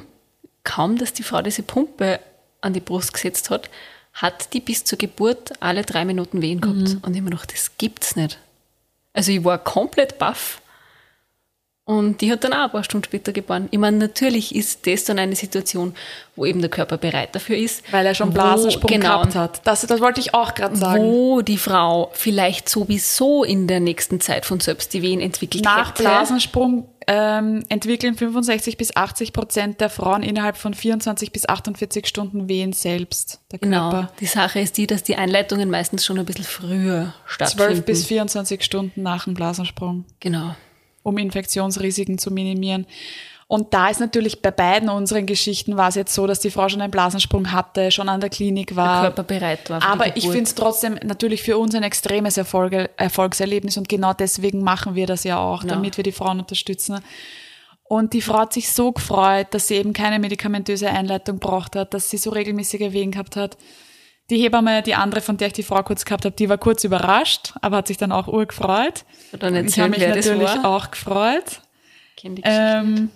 kaum 0.63 0.97
dass 0.97 1.13
die 1.13 1.23
Frau 1.23 1.41
diese 1.41 1.63
Pumpe 1.63 2.19
an 2.61 2.73
die 2.73 2.79
Brust 2.79 3.13
gesetzt 3.13 3.49
hat, 3.49 3.69
hat 4.13 4.53
die 4.53 4.59
bis 4.59 4.83
zur 4.83 4.97
Geburt 4.97 5.53
alle 5.59 5.83
drei 5.83 6.05
Minuten 6.05 6.41
Wehen 6.41 6.61
gehabt. 6.61 6.77
Und 6.77 6.87
ich 6.87 7.03
habe 7.03 7.21
mir 7.21 7.31
gedacht, 7.31 7.51
das 7.51 7.71
gibt's 7.77 8.15
nicht. 8.15 8.37
Also 9.13 9.31
ich 9.31 9.43
war 9.43 9.57
komplett 9.57 10.17
baff. 10.17 10.61
Und 11.85 12.21
die 12.21 12.31
hat 12.31 12.45
dann 12.45 12.53
auch 12.53 12.63
ein 12.65 12.71
paar 12.71 12.83
Stunden 12.85 13.03
später 13.03 13.33
geboren. 13.33 13.67
Ich 13.71 13.77
meine, 13.77 13.97
natürlich 13.97 14.55
ist 14.55 14.87
das 14.87 15.03
dann 15.03 15.19
eine 15.19 15.35
Situation, 15.35 15.93
wo 16.37 16.45
eben 16.45 16.61
der 16.61 16.69
Körper 16.69 16.97
bereit 16.97 17.35
dafür 17.35 17.57
ist. 17.57 17.83
Weil 17.91 18.05
er 18.05 18.15
schon 18.15 18.29
wo- 18.29 18.33
Blasensprung 18.35 18.89
genau, 18.89 19.17
gehabt 19.19 19.35
hat. 19.35 19.61
Das, 19.67 19.81
das 19.81 19.99
wollte 19.99 20.21
ich 20.21 20.33
auch 20.33 20.53
gerade 20.55 20.77
sagen. 20.77 21.03
Wo 21.03 21.41
die 21.41 21.57
Frau 21.57 22.09
vielleicht 22.13 22.69
sowieso 22.69 23.43
in 23.43 23.67
der 23.67 23.81
nächsten 23.81 24.21
Zeit 24.21 24.45
von 24.45 24.61
selbst 24.61 24.93
die 24.93 25.01
Wehen 25.01 25.19
entwickelt 25.19 25.65
Nach 25.65 25.89
hätte. 25.89 26.03
Blasensprung 26.03 26.87
ähm, 27.05 27.65
entwickeln 27.67 28.15
65 28.15 28.77
bis 28.77 28.95
80 28.95 29.33
Prozent 29.33 29.81
der 29.81 29.89
Frauen 29.89 30.23
innerhalb 30.23 30.55
von 30.55 30.73
24 30.73 31.33
bis 31.33 31.49
48 31.49 32.07
Stunden 32.07 32.47
Wehen 32.47 32.71
selbst. 32.71 33.41
Der 33.51 33.59
Genau. 33.59 33.89
Körper. 33.89 34.13
Die 34.21 34.25
Sache 34.25 34.61
ist 34.61 34.77
die, 34.77 34.87
dass 34.87 35.03
die 35.03 35.17
Einleitungen 35.17 35.69
meistens 35.69 36.05
schon 36.05 36.17
ein 36.17 36.23
bisschen 36.25 36.45
früher 36.45 37.13
12 37.27 37.49
stattfinden. 37.51 37.83
bis 37.83 38.05
24 38.05 38.63
Stunden 38.63 39.01
nach 39.03 39.25
dem 39.25 39.33
Blasensprung, 39.33 40.05
Genau. 40.21 40.55
Um 41.03 41.17
Infektionsrisiken 41.17 42.17
zu 42.17 42.31
minimieren. 42.31 42.87
Und 43.47 43.73
da 43.73 43.89
ist 43.89 43.99
natürlich 43.99 44.41
bei 44.41 44.49
beiden 44.49 44.89
unseren 44.89 45.25
Geschichten 45.25 45.77
war 45.77 45.89
es 45.89 45.95
jetzt 45.95 46.13
so, 46.15 46.25
dass 46.25 46.39
die 46.39 46.49
Frau 46.49 46.69
schon 46.69 46.81
einen 46.81 46.89
Blasensprung 46.89 47.51
hatte, 47.51 47.91
schon 47.91 48.09
an 48.09 48.19
der 48.19 48.29
Klinik 48.29 48.69
Der 48.69 48.77
war. 48.77 49.01
Körper 49.01 49.23
bereit 49.23 49.69
war. 49.69 49.83
Aber 49.83 50.15
ich 50.17 50.23
finde 50.23 50.43
es 50.43 50.55
trotzdem 50.55 50.97
natürlich 51.03 51.43
für 51.43 51.57
uns 51.57 51.75
ein 51.75 51.83
extremes 51.83 52.37
Erfolge, 52.37 52.89
Erfolgserlebnis 52.97 53.77
und 53.77 53.89
genau 53.89 54.13
deswegen 54.13 54.63
machen 54.63 54.95
wir 54.95 55.05
das 55.05 55.23
ja 55.23 55.37
auch, 55.37 55.61
Genau. 55.61 55.75
damit 55.75 55.97
wir 55.97 56.03
die 56.03 56.13
Frauen 56.13 56.39
unterstützen. 56.39 56.99
Und 57.83 58.13
die 58.13 58.21
Frau 58.21 58.39
hat 58.39 58.53
sich 58.53 58.71
so 58.71 58.91
gefreut, 58.91 59.47
dass 59.51 59.67
sie 59.67 59.75
eben 59.75 59.93
keine 59.93 60.17
medikamentöse 60.17 60.89
Einleitung 60.89 61.37
braucht 61.37 61.75
hat, 61.75 61.93
dass 61.93 62.09
sie 62.09 62.17
so 62.17 62.31
regelmäßige 62.31 62.91
Wehen 62.93 63.11
gehabt 63.11 63.35
hat. 63.35 63.57
Die 64.33 64.41
Hebamme, 64.41 64.81
die 64.81 64.95
andere, 64.95 65.21
von 65.21 65.37
der 65.37 65.47
ich 65.47 65.53
die 65.53 65.61
Frau 65.61 65.83
kurz 65.83 66.05
gehabt 66.05 66.25
habe, 66.25 66.35
die 66.35 66.49
war 66.49 66.57
kurz 66.57 66.83
überrascht, 66.83 67.53
aber 67.61 67.77
hat 67.77 67.87
sich 67.87 67.97
dann 67.97 68.11
auch 68.11 68.27
urgefreut. 68.27 69.05
Dann 69.31 69.53
Ich 69.67 69.77
habe 69.79 69.91
erzählen, 69.91 69.91
mich 69.91 69.99
natürlich 69.99 70.65
auch 70.65 70.89
gefreut. 70.89 71.61
Ähm, 72.43 73.11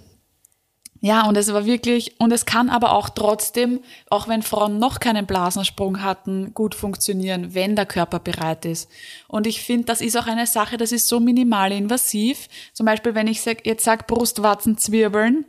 ja, 1.02 1.28
und 1.28 1.36
es 1.36 1.52
war 1.52 1.66
wirklich, 1.66 2.20
und 2.20 2.32
es 2.32 2.46
kann 2.46 2.70
aber 2.70 2.92
auch 2.92 3.10
trotzdem, 3.10 3.80
auch 4.12 4.28
wenn 4.28 4.44
Frauen 4.44 4.78
noch 4.78 5.00
keinen 5.00 5.26
Blasensprung 5.26 6.04
hatten, 6.04 6.54
gut 6.54 6.76
funktionieren, 6.76 7.56
wenn 7.56 7.76
der 7.76 7.88
Körper 7.88 8.20
bereit 8.20 8.66
ist. 8.66 8.88
Und 9.28 9.48
ich 9.48 9.64
finde, 9.64 9.86
das 9.86 10.02
ist 10.02 10.16
auch 10.18 10.28
eine 10.28 10.46
Sache, 10.46 10.78
das 10.78 10.92
ist 10.92 11.08
so 11.08 11.20
minimal 11.20 11.72
invasiv. 11.72 12.48
Zum 12.74 12.86
Beispiel, 12.86 13.16
wenn 13.16 13.26
ich 13.26 13.42
sag, 13.42 13.66
jetzt 13.66 13.84
sag 13.84 14.06
Brustwarzen 14.06 14.78
zwirbeln, 14.78 15.46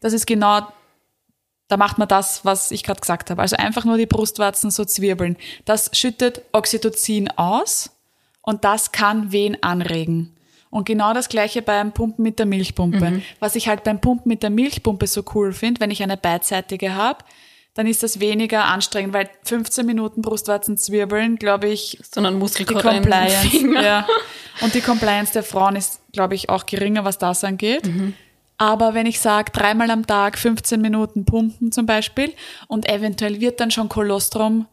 das 0.00 0.14
ist 0.14 0.26
genau, 0.26 0.66
da 1.68 1.76
macht 1.76 1.98
man 1.98 2.08
das, 2.08 2.44
was 2.44 2.70
ich 2.70 2.82
gerade 2.82 3.00
gesagt 3.00 3.30
habe. 3.30 3.40
Also 3.40 3.56
einfach 3.56 3.84
nur 3.84 3.96
die 3.96 4.06
Brustwarzen 4.06 4.70
so 4.70 4.84
zwirbeln. 4.84 5.36
Das 5.64 5.90
schüttet 5.92 6.42
Oxytocin 6.52 7.30
aus 7.36 7.90
und 8.42 8.64
das 8.64 8.92
kann 8.92 9.32
Wehen 9.32 9.56
anregen. 9.62 10.36
Und 10.70 10.86
genau 10.86 11.12
das 11.12 11.28
gleiche 11.28 11.60
beim 11.60 11.92
Pumpen 11.92 12.22
mit 12.22 12.38
der 12.38 12.46
Milchpumpe. 12.46 13.22
Was 13.40 13.56
ich 13.56 13.68
halt 13.68 13.84
beim 13.84 14.00
Pumpen 14.00 14.28
mit 14.28 14.42
der 14.42 14.50
Milchpumpe 14.50 15.06
so 15.06 15.22
cool 15.34 15.52
finde, 15.52 15.80
wenn 15.80 15.90
ich 15.90 16.02
eine 16.02 16.16
beidseitige 16.16 16.94
habe, 16.94 17.24
dann 17.74 17.86
ist 17.86 18.02
das 18.02 18.20
weniger 18.20 18.64
anstrengend, 18.64 19.14
weil 19.14 19.30
15 19.44 19.86
Minuten 19.86 20.22
Brustwarzen 20.22 20.76
zwirbeln, 20.76 21.36
glaube 21.36 21.68
ich, 21.68 21.98
Sondern 22.02 22.34
die 22.34 22.40
Muskelkater 22.40 22.90
im 22.90 23.02
Compliance. 23.02 23.56
Ja. 23.82 24.06
Und 24.60 24.74
die 24.74 24.80
Compliance 24.80 25.32
der 25.32 25.42
Frauen 25.42 25.76
ist, 25.76 26.00
glaube 26.12 26.34
ich, 26.34 26.50
auch 26.50 26.66
geringer, 26.66 27.04
was 27.04 27.18
das 27.18 27.44
angeht. 27.44 27.88
Aber 28.62 28.94
wenn 28.94 29.06
ich 29.06 29.18
sage, 29.18 29.50
dreimal 29.50 29.90
am 29.90 30.06
Tag 30.06 30.38
15 30.38 30.80
Minuten 30.80 31.24
pumpen 31.24 31.72
zum 31.72 31.84
Beispiel 31.84 32.32
und 32.68 32.88
eventuell 32.88 33.40
wird 33.40 33.58
dann 33.58 33.72
schon 33.72 33.88
Kolostrum 33.88 34.68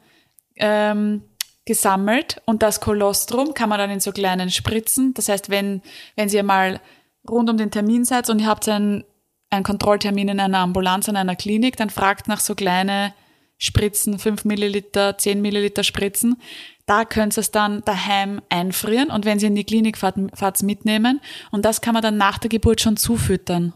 ähm, 0.58 1.24
gesammelt 1.66 2.40
und 2.46 2.62
das 2.62 2.82
Kolostrum 2.82 3.56
kann 3.56 3.68
man 3.68 3.80
dann 3.80 3.90
in 3.90 4.00
so 4.00 4.12
kleinen 4.12 4.52
Spritzen. 4.52 5.16
Das 5.16 5.28
heißt, 5.28 5.50
wenn, 5.50 5.82
wenn 6.16 6.30
ihr 6.30 6.44
mal 6.44 6.82
rund 7.28 7.50
um 7.50 7.58
den 7.58 7.72
Termin 7.72 8.06
seid 8.06 8.30
und 8.30 8.38
ihr 8.42 8.46
habt 8.46 8.70
einen, 8.70 9.06
einen 9.50 9.64
Kontrolltermin 9.64 10.30
in 10.30 10.40
einer 10.40 10.60
Ambulanz, 10.60 11.08
in 11.08 11.16
einer 11.16 11.36
Klinik, 11.36 11.76
dann 11.76 11.90
fragt 11.90 12.28
nach 12.28 12.42
so 12.42 12.54
kleine 12.54 13.16
Spritzen, 13.58 14.20
5 14.20 14.46
Milliliter, 14.46 15.18
10 15.18 15.42
Milliliter 15.42 15.84
Spritzen. 15.84 16.40
Da 16.86 17.06
könnt 17.06 17.36
ihr 17.36 17.42
es 17.42 17.50
dann 17.50 17.82
daheim 17.86 18.40
einfrieren 18.50 19.10
und 19.10 19.26
wenn 19.26 19.40
sie 19.40 19.48
in 19.48 19.56
die 19.56 19.64
Klinik 19.64 19.98
fahrt, 19.98 20.16
fahrt 20.36 20.62
mitnehmen 20.62 21.22
und 21.50 21.66
das 21.66 21.82
kann 21.82 21.96
man 21.96 22.04
dann 22.04 22.18
nach 22.18 22.38
der 22.38 22.50
Geburt 22.52 22.82
schon 22.82 22.96
zufüttern. 22.96 23.74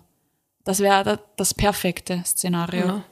Das 0.63 0.79
wäre 0.79 1.03
da- 1.03 1.19
das 1.35 1.53
perfekte 1.53 2.23
Szenario. 2.25 2.85
Ja. 2.87 3.03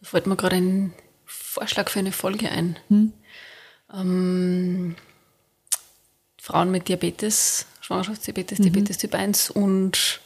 Da 0.00 0.06
fällt 0.06 0.26
mir 0.26 0.36
gerade 0.36 0.56
ein 0.56 0.94
Vorschlag 1.24 1.88
für 1.90 1.98
eine 1.98 2.12
Folge 2.12 2.50
ein. 2.50 2.78
Hm? 2.88 3.12
Ähm, 3.92 4.96
Frauen 6.40 6.70
mit 6.70 6.88
Diabetes, 6.88 7.66
Schwangerschaftsdiabetes, 7.80 8.58
Mhm. 8.58 8.62
Diabetes 8.64 8.98
Typ 8.98 9.14
1 9.14 9.50
und 9.50 10.20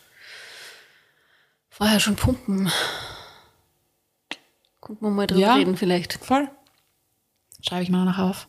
vorher 1.68 2.00
schon 2.00 2.16
pumpen. 2.16 2.70
Könnten 4.80 5.04
wir 5.04 5.10
mal 5.10 5.26
drüber 5.26 5.40
Ja. 5.40 5.54
reden 5.54 5.76
vielleicht. 5.76 6.14
Voll. 6.14 6.48
Schreibe 7.66 7.82
ich 7.82 7.90
mal 7.90 8.04
noch 8.04 8.18
auf. 8.18 8.48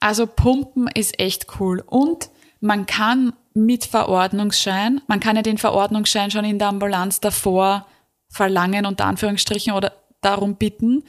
Also 0.00 0.26
Pumpen 0.26 0.88
ist 0.88 1.18
echt 1.20 1.46
cool. 1.60 1.82
Und 1.86 2.28
man 2.62 2.86
kann 2.86 3.32
mit 3.54 3.84
Verordnungsschein, 3.84 5.02
man 5.08 5.20
kann 5.20 5.36
ja 5.36 5.42
den 5.42 5.58
Verordnungsschein 5.58 6.30
schon 6.30 6.44
in 6.44 6.58
der 6.58 6.68
Ambulanz 6.68 7.20
davor 7.20 7.86
verlangen, 8.28 8.86
unter 8.86 9.04
Anführungsstrichen, 9.04 9.74
oder 9.74 9.92
darum 10.22 10.54
bitten. 10.54 11.02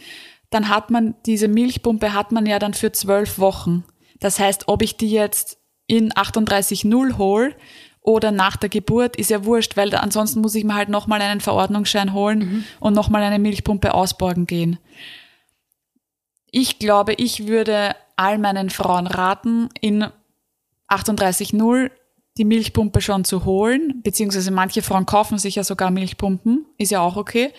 Dann 0.49 0.67
hat 0.67 0.89
man, 0.89 1.15
diese 1.25 1.47
Milchpumpe 1.47 2.13
hat 2.13 2.31
man 2.31 2.45
ja 2.47 2.59
dann 2.59 2.73
für 2.73 2.91
zwölf 2.91 3.37
Wochen. 3.37 3.85
Das 4.19 4.39
heißt, 4.39 4.67
ob 4.67 4.81
ich 4.81 4.97
die 4.97 5.11
jetzt 5.11 5.59
in 5.85 6.11
38.0 6.11 7.17
hol 7.17 7.55
oder 8.01 8.31
nach 8.31 8.57
der 8.57 8.69
Geburt, 8.69 9.15
ist 9.15 9.29
ja 9.29 9.45
wurscht, 9.45 9.77
weil 9.77 9.93
ansonsten 9.95 10.41
muss 10.41 10.55
ich 10.55 10.63
mir 10.63 10.75
halt 10.75 10.89
nochmal 10.89 11.21
einen 11.21 11.39
Verordnungsschein 11.39 12.13
holen 12.13 12.65
und 12.79 12.93
nochmal 12.93 13.21
eine 13.21 13.39
Milchpumpe 13.39 13.93
ausborgen 13.93 14.47
gehen. 14.47 14.79
Ich 16.49 16.79
glaube, 16.79 17.13
ich 17.13 17.47
würde 17.47 17.95
all 18.15 18.39
meinen 18.39 18.71
Frauen 18.71 19.07
raten, 19.07 19.69
in 19.79 20.07
38.0 20.95 21.91
die 22.37 22.45
Milchpumpe 22.45 23.01
schon 23.01 23.25
zu 23.25 23.45
holen, 23.45 24.01
beziehungsweise 24.03 24.51
manche 24.51 24.81
Frauen 24.81 25.05
kaufen 25.05 25.37
sich 25.37 25.55
ja 25.55 25.63
sogar 25.63 25.91
Milchpumpen, 25.91 26.65
ist 26.77 26.91
ja 26.91 27.01
auch 27.01 27.15
okay. 27.15 27.51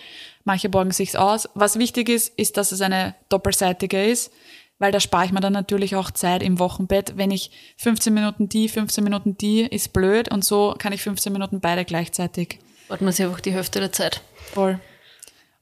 Manche 0.43 0.69
borgen 0.69 0.91
sich's 0.91 1.15
aus. 1.15 1.49
Was 1.55 1.79
wichtig 1.79 2.09
ist, 2.09 2.37
ist, 2.37 2.57
dass 2.57 2.71
es 2.71 2.81
eine 2.81 3.15
doppelseitige 3.29 4.03
ist, 4.03 4.33
weil 4.77 4.91
da 4.91 4.99
spare 4.99 5.25
ich 5.25 5.31
mir 5.31 5.39
dann 5.39 5.53
natürlich 5.53 5.95
auch 5.95 6.11
Zeit 6.11 6.43
im 6.43 6.59
Wochenbett. 6.59 7.13
Wenn 7.15 7.31
ich 7.31 7.51
15 7.77 8.13
Minuten 8.13 8.49
die, 8.49 8.67
15 8.67 9.03
Minuten 9.03 9.37
die, 9.37 9.61
ist 9.61 9.93
blöd 9.93 10.31
und 10.31 10.43
so 10.43 10.75
kann 10.77 10.91
ich 10.91 11.01
15 11.01 11.31
Minuten 11.31 11.61
beide 11.61 11.85
gleichzeitig. 11.85 12.59
Warten 12.89 13.05
wir 13.05 13.13
sich 13.13 13.25
einfach 13.25 13.39
die 13.39 13.53
Hälfte 13.53 13.79
der 13.79 13.93
Zeit. 13.93 14.21
Voll. 14.53 14.79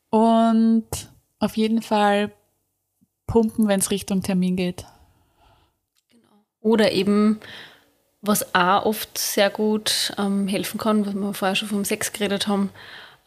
Und 0.09 0.87
auf 1.39 1.55
jeden 1.55 1.81
Fall 1.81 2.31
pumpen, 3.27 3.67
wenn 3.67 3.79
es 3.79 3.91
Richtung 3.91 4.21
Termin 4.23 4.55
geht. 4.55 4.85
Oder 6.63 6.93
eben, 6.93 7.39
was 8.21 8.55
auch 8.55 8.85
oft 8.85 9.17
sehr 9.17 9.49
gut 9.49 10.13
ähm, 10.17 10.47
helfen 10.47 10.79
kann, 10.79 11.05
was 11.05 11.13
wir 11.13 11.33
vorher 11.33 11.55
schon 11.55 11.67
vom 11.67 11.85
Sex 11.85 12.13
geredet 12.13 12.47
haben, 12.47 12.71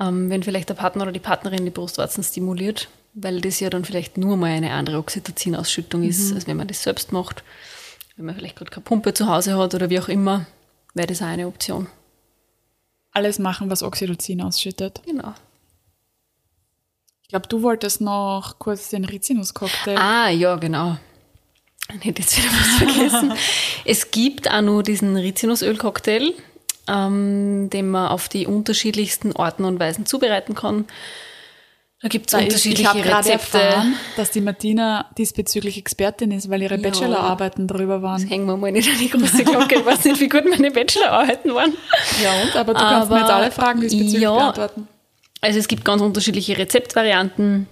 ähm, 0.00 0.30
wenn 0.30 0.42
vielleicht 0.42 0.70
der 0.70 0.74
Partner 0.74 1.02
oder 1.02 1.12
die 1.12 1.20
Partnerin 1.20 1.64
die 1.64 1.70
Brustwarzen 1.70 2.24
stimuliert, 2.24 2.88
weil 3.12 3.42
das 3.42 3.60
ja 3.60 3.70
dann 3.70 3.84
vielleicht 3.84 4.16
nur 4.16 4.38
mal 4.38 4.50
eine 4.50 4.72
andere 4.72 4.98
Oxytocin-Ausschüttung 4.98 6.02
ist, 6.02 6.32
als 6.34 6.46
wenn 6.46 6.56
man 6.56 6.66
das 6.66 6.82
selbst 6.82 7.12
macht. 7.12 7.44
Wenn 8.16 8.24
man 8.24 8.34
vielleicht 8.34 8.56
gerade 8.56 8.70
keine 8.70 8.84
Pumpe 8.84 9.12
zu 9.12 9.28
Hause 9.28 9.56
hat 9.58 9.74
oder 9.74 9.90
wie 9.90 10.00
auch 10.00 10.08
immer, 10.08 10.46
wäre 10.94 11.06
das 11.06 11.20
auch 11.20 11.26
eine 11.26 11.46
Option. 11.46 11.88
Alles 13.12 13.38
machen, 13.38 13.70
was 13.70 13.82
Oxytocin 13.82 14.40
ausschüttet. 14.40 15.02
Genau. 15.04 15.34
Ich 17.22 17.28
glaube, 17.28 17.48
du 17.48 17.62
wolltest 17.62 18.00
noch 18.00 18.58
kurz 18.58 18.88
den 18.88 19.04
Rizinus-Cocktail. 19.04 19.98
Ah, 19.98 20.30
ja, 20.30 20.56
genau. 20.56 20.96
Ich 22.00 22.04
hätte 22.04 22.22
jetzt 22.22 22.36
wieder 22.36 22.48
was 22.48 22.92
vergessen. 22.94 23.32
es 23.84 24.10
gibt 24.10 24.50
auch 24.50 24.60
nur 24.60 24.82
diesen 24.82 25.16
Rizinusöl-Cocktail, 25.16 26.32
ähm, 26.88 27.70
den 27.70 27.88
man 27.88 28.08
auf 28.08 28.28
die 28.28 28.46
unterschiedlichsten 28.46 29.36
Arten 29.36 29.64
und 29.64 29.78
Weisen 29.78 30.04
zubereiten 30.04 30.54
kann. 30.54 30.86
Da 32.02 32.08
gibt 32.08 32.28
es 32.28 32.34
unterschiedliche 32.34 32.98
ich 32.98 33.04
Rezepte. 33.06 33.58
erfahren, 33.58 33.94
dass 34.16 34.30
die 34.30 34.42
Martina 34.42 35.10
diesbezüglich 35.16 35.78
Expertin 35.78 36.30
ist, 36.30 36.50
weil 36.50 36.60
ihre 36.60 36.76
Ja. 36.76 36.82
Bachelorarbeiten 36.82 37.66
drüber 37.66 38.02
waren. 38.02 38.26
Hängen 38.26 38.46
wir 38.46 38.56
mal 38.56 38.70
nicht 38.70 38.90
an 38.90 38.98
die 38.98 39.08
große 39.08 39.44
Glocke. 39.44 39.76
Ich 39.76 39.84
weiß 39.86 40.04
nicht, 40.04 40.20
wie 40.20 40.28
gut 40.28 40.44
meine 40.48 40.70
Bachelorarbeiten 40.70 41.54
waren. 41.54 41.72
Ja, 42.22 42.42
und? 42.42 42.54
Aber 42.54 42.74
du 42.74 42.80
kannst 42.80 43.10
mir 43.10 43.16
jetzt 43.18 43.30
Aber 43.30 43.42
alle 43.42 43.50
Fragen 43.50 43.80
diesbezüglich 43.80 44.20
ja, 44.20 44.34
beantworten. 44.34 44.88
Also 45.40 45.58
es 45.58 45.68
gibt 45.68 45.84
ganz 45.84 46.02
unterschiedliche 46.02 46.58
Rezeptvarianten. 46.58 47.66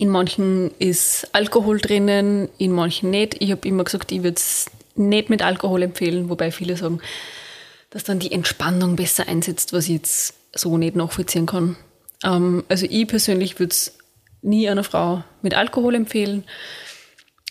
In 0.00 0.08
manchen 0.08 0.70
ist 0.78 1.28
Alkohol 1.32 1.78
drinnen, 1.78 2.48
in 2.56 2.72
manchen 2.72 3.10
nicht. 3.10 3.36
Ich 3.38 3.50
habe 3.50 3.68
immer 3.68 3.84
gesagt, 3.84 4.10
ich 4.12 4.22
würde 4.22 4.36
es 4.36 4.64
nicht 4.94 5.28
mit 5.28 5.42
Alkohol 5.42 5.82
empfehlen, 5.82 6.30
wobei 6.30 6.50
viele 6.50 6.74
sagen, 6.74 7.02
dass 7.90 8.04
dann 8.04 8.18
die 8.18 8.32
Entspannung 8.32 8.96
besser 8.96 9.28
einsetzt, 9.28 9.74
was 9.74 9.84
ich 9.84 9.96
jetzt 9.96 10.34
so 10.54 10.78
nicht 10.78 10.96
nachvollziehen 10.96 11.44
kann. 11.44 11.76
Ähm, 12.24 12.64
also 12.70 12.86
ich 12.88 13.08
persönlich 13.08 13.58
würde 13.58 13.72
es 13.72 13.98
nie 14.40 14.70
einer 14.70 14.84
Frau 14.84 15.22
mit 15.42 15.52
Alkohol 15.52 15.94
empfehlen. 15.94 16.44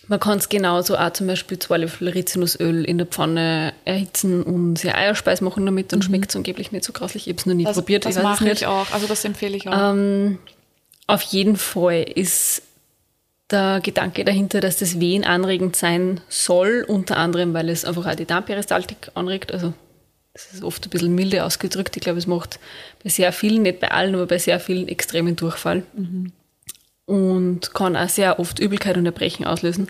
Man 0.08 0.18
kann 0.18 0.38
es 0.38 0.48
genauso 0.48 0.96
auch 0.96 1.12
zum 1.12 1.28
Beispiel 1.28 1.56
zwei 1.60 1.78
Löffel 1.78 2.08
Rizinusöl 2.08 2.84
in 2.84 2.98
der 2.98 3.06
Pfanne 3.06 3.74
erhitzen 3.84 4.42
und 4.42 4.74
sehr 4.74 4.98
Eierspeis 4.98 5.40
machen 5.40 5.64
damit, 5.66 5.92
dann 5.92 6.00
mhm. 6.00 6.02
schmeckt 6.02 6.30
es 6.30 6.36
angeblich 6.36 6.72
nicht 6.72 6.84
so 6.84 6.92
grauslich. 6.92 7.28
Ich 7.28 7.32
habe 7.32 7.38
es 7.38 7.46
noch 7.46 7.54
nie 7.54 7.62
das, 7.62 7.76
probiert. 7.76 8.06
Das 8.06 8.20
mache 8.20 8.50
ich 8.50 8.66
auch, 8.66 8.90
also 8.90 9.06
das 9.06 9.24
empfehle 9.24 9.56
ich 9.56 9.68
auch. 9.68 9.92
Ähm, 9.92 10.40
auf 11.14 11.22
jeden 11.22 11.56
Fall 11.56 12.02
ist 12.02 12.62
der 13.50 13.80
Gedanke 13.82 14.24
dahinter, 14.24 14.60
dass 14.60 14.78
das 14.78 15.00
Wehen 15.00 15.24
anregend 15.24 15.74
sein 15.76 16.20
soll, 16.28 16.84
unter 16.86 17.16
anderem, 17.16 17.52
weil 17.52 17.68
es 17.68 17.84
einfach 17.84 18.06
auch 18.06 18.14
die 18.14 18.26
Darmperistaltik 18.26 19.10
anregt. 19.14 19.52
Also 19.52 19.72
das 20.32 20.52
ist 20.52 20.62
oft 20.62 20.86
ein 20.86 20.90
bisschen 20.90 21.14
milde 21.14 21.44
ausgedrückt. 21.44 21.96
Ich 21.96 22.02
glaube, 22.02 22.18
es 22.18 22.26
macht 22.26 22.60
bei 23.02 23.10
sehr 23.10 23.32
vielen, 23.32 23.62
nicht 23.62 23.80
bei 23.80 23.90
allen, 23.90 24.14
aber 24.14 24.26
bei 24.26 24.38
sehr 24.38 24.60
vielen 24.60 24.86
extremen 24.86 25.36
Durchfall. 25.36 25.82
Mhm 25.94 26.32
und 27.10 27.74
kann 27.74 27.96
auch 27.96 28.08
sehr 28.08 28.38
oft 28.38 28.60
Übelkeit 28.60 28.96
und 28.96 29.04
Erbrechen 29.04 29.44
auslösen. 29.44 29.88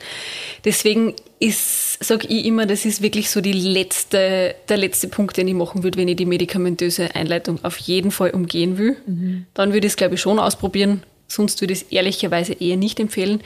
Deswegen 0.65 1.15
ist, 1.39 2.03
sage 2.03 2.27
ich 2.27 2.47
immer, 2.47 2.65
das 2.65 2.87
ist 2.87 3.03
wirklich 3.03 3.29
so 3.29 3.43
die 3.43 3.53
letzte, 3.53 4.55
der 4.71 4.77
letzte 4.79 5.07
Punkt, 5.07 5.37
den 5.37 5.47
ich 5.47 5.53
machen 5.53 5.83
würde, 5.83 5.99
wenn 5.99 6.09
ich 6.09 6.17
die 6.17 6.25
medikamentöse 6.25 7.15
Einleitung 7.15 7.63
auf 7.63 7.77
jeden 7.77 8.11
Fall 8.11 8.31
umgehen 8.31 8.79
will. 8.79 8.97
Mhm. 9.07 9.45
Dann 9.53 9.75
würde 9.75 9.87
ich 9.87 9.93
es, 9.93 9.97
glaube 9.99 10.15
ich, 10.15 10.23
schon 10.23 10.39
ausprobieren. 10.39 11.03
Sonst 11.31 11.61
würde 11.61 11.73
ich 11.73 11.83
es 11.83 11.88
ehrlicherweise 11.90 12.55
eher 12.55 12.77
nicht 12.77 12.99
empfehlen. 12.99 13.40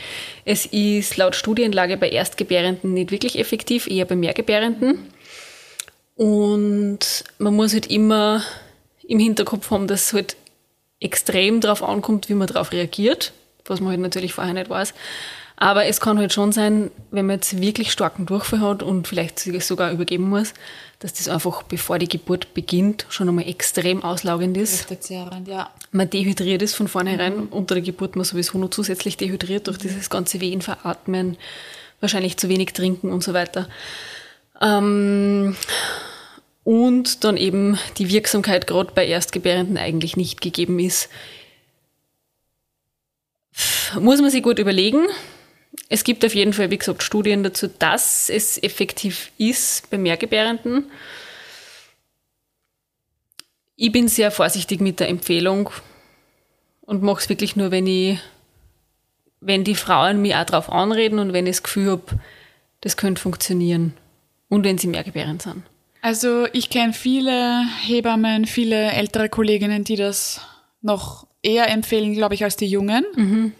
Es 0.44 0.66
ist 0.66 1.16
laut 1.16 1.36
Studienlage 1.36 1.96
bei 1.96 2.08
Erstgebärenden 2.08 2.94
nicht 2.94 3.10
wirklich 3.10 3.38
effektiv, 3.38 3.86
eher 3.86 4.06
bei 4.06 4.16
Mehrgebärenden. 4.16 5.12
Und 6.16 7.24
man 7.38 7.54
muss 7.54 7.74
halt 7.74 7.90
immer 7.90 8.42
im 9.06 9.18
Hinterkopf 9.18 9.70
haben, 9.70 9.86
dass 9.86 10.06
es 10.06 10.12
halt 10.12 10.36
extrem 11.00 11.60
darauf 11.60 11.82
ankommt, 11.82 12.28
wie 12.28 12.34
man 12.34 12.46
darauf 12.46 12.72
reagiert 12.72 13.32
was 13.66 13.80
man 13.80 13.90
halt 13.90 14.00
natürlich 14.00 14.34
vorher 14.34 14.54
nicht 14.54 14.70
weiß. 14.70 14.94
Aber 15.56 15.86
es 15.86 16.00
kann 16.00 16.18
halt 16.18 16.32
schon 16.32 16.50
sein, 16.50 16.90
wenn 17.10 17.26
man 17.26 17.36
jetzt 17.36 17.60
wirklich 17.60 17.92
starken 17.92 18.26
Durchfall 18.26 18.60
hat 18.60 18.82
und 18.82 19.06
vielleicht 19.06 19.38
sich 19.38 19.64
sogar 19.64 19.92
übergeben 19.92 20.28
muss, 20.28 20.52
dass 20.98 21.12
das 21.12 21.28
einfach, 21.28 21.62
bevor 21.62 21.98
die 21.98 22.08
Geburt 22.08 22.54
beginnt, 22.54 23.06
schon 23.08 23.28
einmal 23.28 23.46
extrem 23.46 24.02
auslaugend 24.02 24.56
ist. 24.56 24.90
ja. 25.46 25.70
Man 25.92 26.10
dehydriert 26.10 26.62
ist 26.62 26.74
von 26.74 26.88
vornherein. 26.88 27.36
Mhm. 27.36 27.48
Unter 27.48 27.76
der 27.76 27.84
Geburt 27.84 28.16
man 28.16 28.24
sowieso 28.24 28.58
noch 28.58 28.70
zusätzlich 28.70 29.16
dehydriert 29.16 29.68
durch 29.68 29.78
mhm. 29.78 29.82
dieses 29.82 30.10
ganze 30.10 30.40
Wehen, 30.40 30.60
Veratmen, 30.60 31.36
wahrscheinlich 32.00 32.36
zu 32.36 32.48
wenig 32.48 32.72
trinken 32.72 33.12
und 33.12 33.22
so 33.22 33.32
weiter. 33.32 33.68
Ähm, 34.60 35.56
und 36.64 37.22
dann 37.22 37.36
eben 37.36 37.78
die 37.98 38.08
Wirksamkeit 38.08 38.66
gerade 38.66 38.90
bei 38.92 39.06
Erstgebärenden 39.06 39.76
eigentlich 39.76 40.16
nicht 40.16 40.40
gegeben 40.40 40.80
ist 40.80 41.08
muss 44.00 44.20
man 44.20 44.30
sich 44.30 44.42
gut 44.42 44.58
überlegen. 44.58 45.06
Es 45.88 46.04
gibt 46.04 46.24
auf 46.24 46.34
jeden 46.34 46.52
Fall, 46.52 46.70
wie 46.70 46.78
gesagt, 46.78 47.02
Studien 47.02 47.42
dazu, 47.42 47.68
dass 47.68 48.28
es 48.28 48.62
effektiv 48.62 49.32
ist 49.38 49.90
bei 49.90 49.98
Mehrgebärenden. 49.98 50.90
Ich 53.76 53.90
bin 53.90 54.08
sehr 54.08 54.30
vorsichtig 54.30 54.80
mit 54.80 55.00
der 55.00 55.08
Empfehlung 55.08 55.70
und 56.82 57.02
mache 57.02 57.20
es 57.20 57.28
wirklich 57.28 57.56
nur, 57.56 57.70
wenn 57.70 57.86
ich, 57.86 58.18
wenn 59.40 59.64
die 59.64 59.74
Frauen 59.74 60.22
mich 60.22 60.34
auch 60.34 60.44
darauf 60.44 60.70
anreden 60.70 61.18
und 61.18 61.32
wenn 61.32 61.46
ich 61.46 61.56
das 61.56 61.62
Gefühl 61.64 61.90
habe, 61.90 62.20
das 62.80 62.96
könnte 62.96 63.20
funktionieren. 63.20 63.94
Und 64.48 64.62
wenn 64.62 64.78
sie 64.78 64.86
mehrgebärend 64.86 65.42
sind. 65.42 65.62
Also 66.02 66.46
ich 66.52 66.70
kenne 66.70 66.92
viele 66.92 67.64
Hebammen, 67.82 68.44
viele 68.44 68.92
ältere 68.92 69.28
Kolleginnen, 69.28 69.84
die 69.84 69.96
das 69.96 70.40
noch 70.82 71.26
eher 71.42 71.68
empfehlen, 71.70 72.12
glaube 72.12 72.34
ich, 72.34 72.44
als 72.44 72.56
die 72.56 72.66
Jungen. 72.66 73.04
Mhm. 73.16 73.52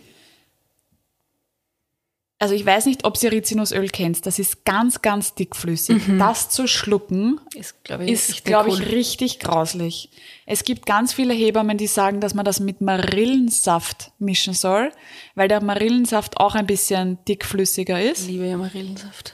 Also 2.45 2.55
ich 2.55 2.67
weiß 2.67 2.85
nicht, 2.85 3.07
ob 3.07 3.17
Sie 3.17 3.29
Rizinusöl 3.29 3.89
kennt. 3.89 4.27
Das 4.27 4.39
ist 4.39 4.67
ganz, 4.67 5.01
ganz 5.01 5.35
dickflüssig. 5.35 6.07
Mhm. 6.07 6.19
Das 6.19 6.51
zu 6.51 6.67
schlucken 6.67 7.41
ist, 7.55 7.83
glaube 7.85 8.05
ich, 8.05 8.11
ist, 8.13 8.45
glaub 8.45 8.67
ich, 8.67 8.81
richtig 8.93 9.39
grauslich. 9.39 10.11
Es 10.45 10.63
gibt 10.65 10.85
ganz 10.85 11.15
viele 11.15 11.33
Hebammen, 11.33 11.79
die 11.79 11.87
sagen, 11.87 12.21
dass 12.21 12.35
man 12.35 12.45
das 12.45 12.61
mit 12.61 12.83
Marillensaft 12.83 14.13
mischen 14.19 14.53
soll, 14.53 14.93
weil 15.35 15.49
der 15.49 15.63
Marillensaft 15.63 16.37
auch 16.37 16.55
ein 16.55 16.67
bisschen 16.67 17.17
dickflüssiger 17.27 18.03
ist. 18.03 18.25
Ich 18.25 18.33
liebe 18.33 18.45
ja 18.45 18.59
Marillensaft. 18.59 19.33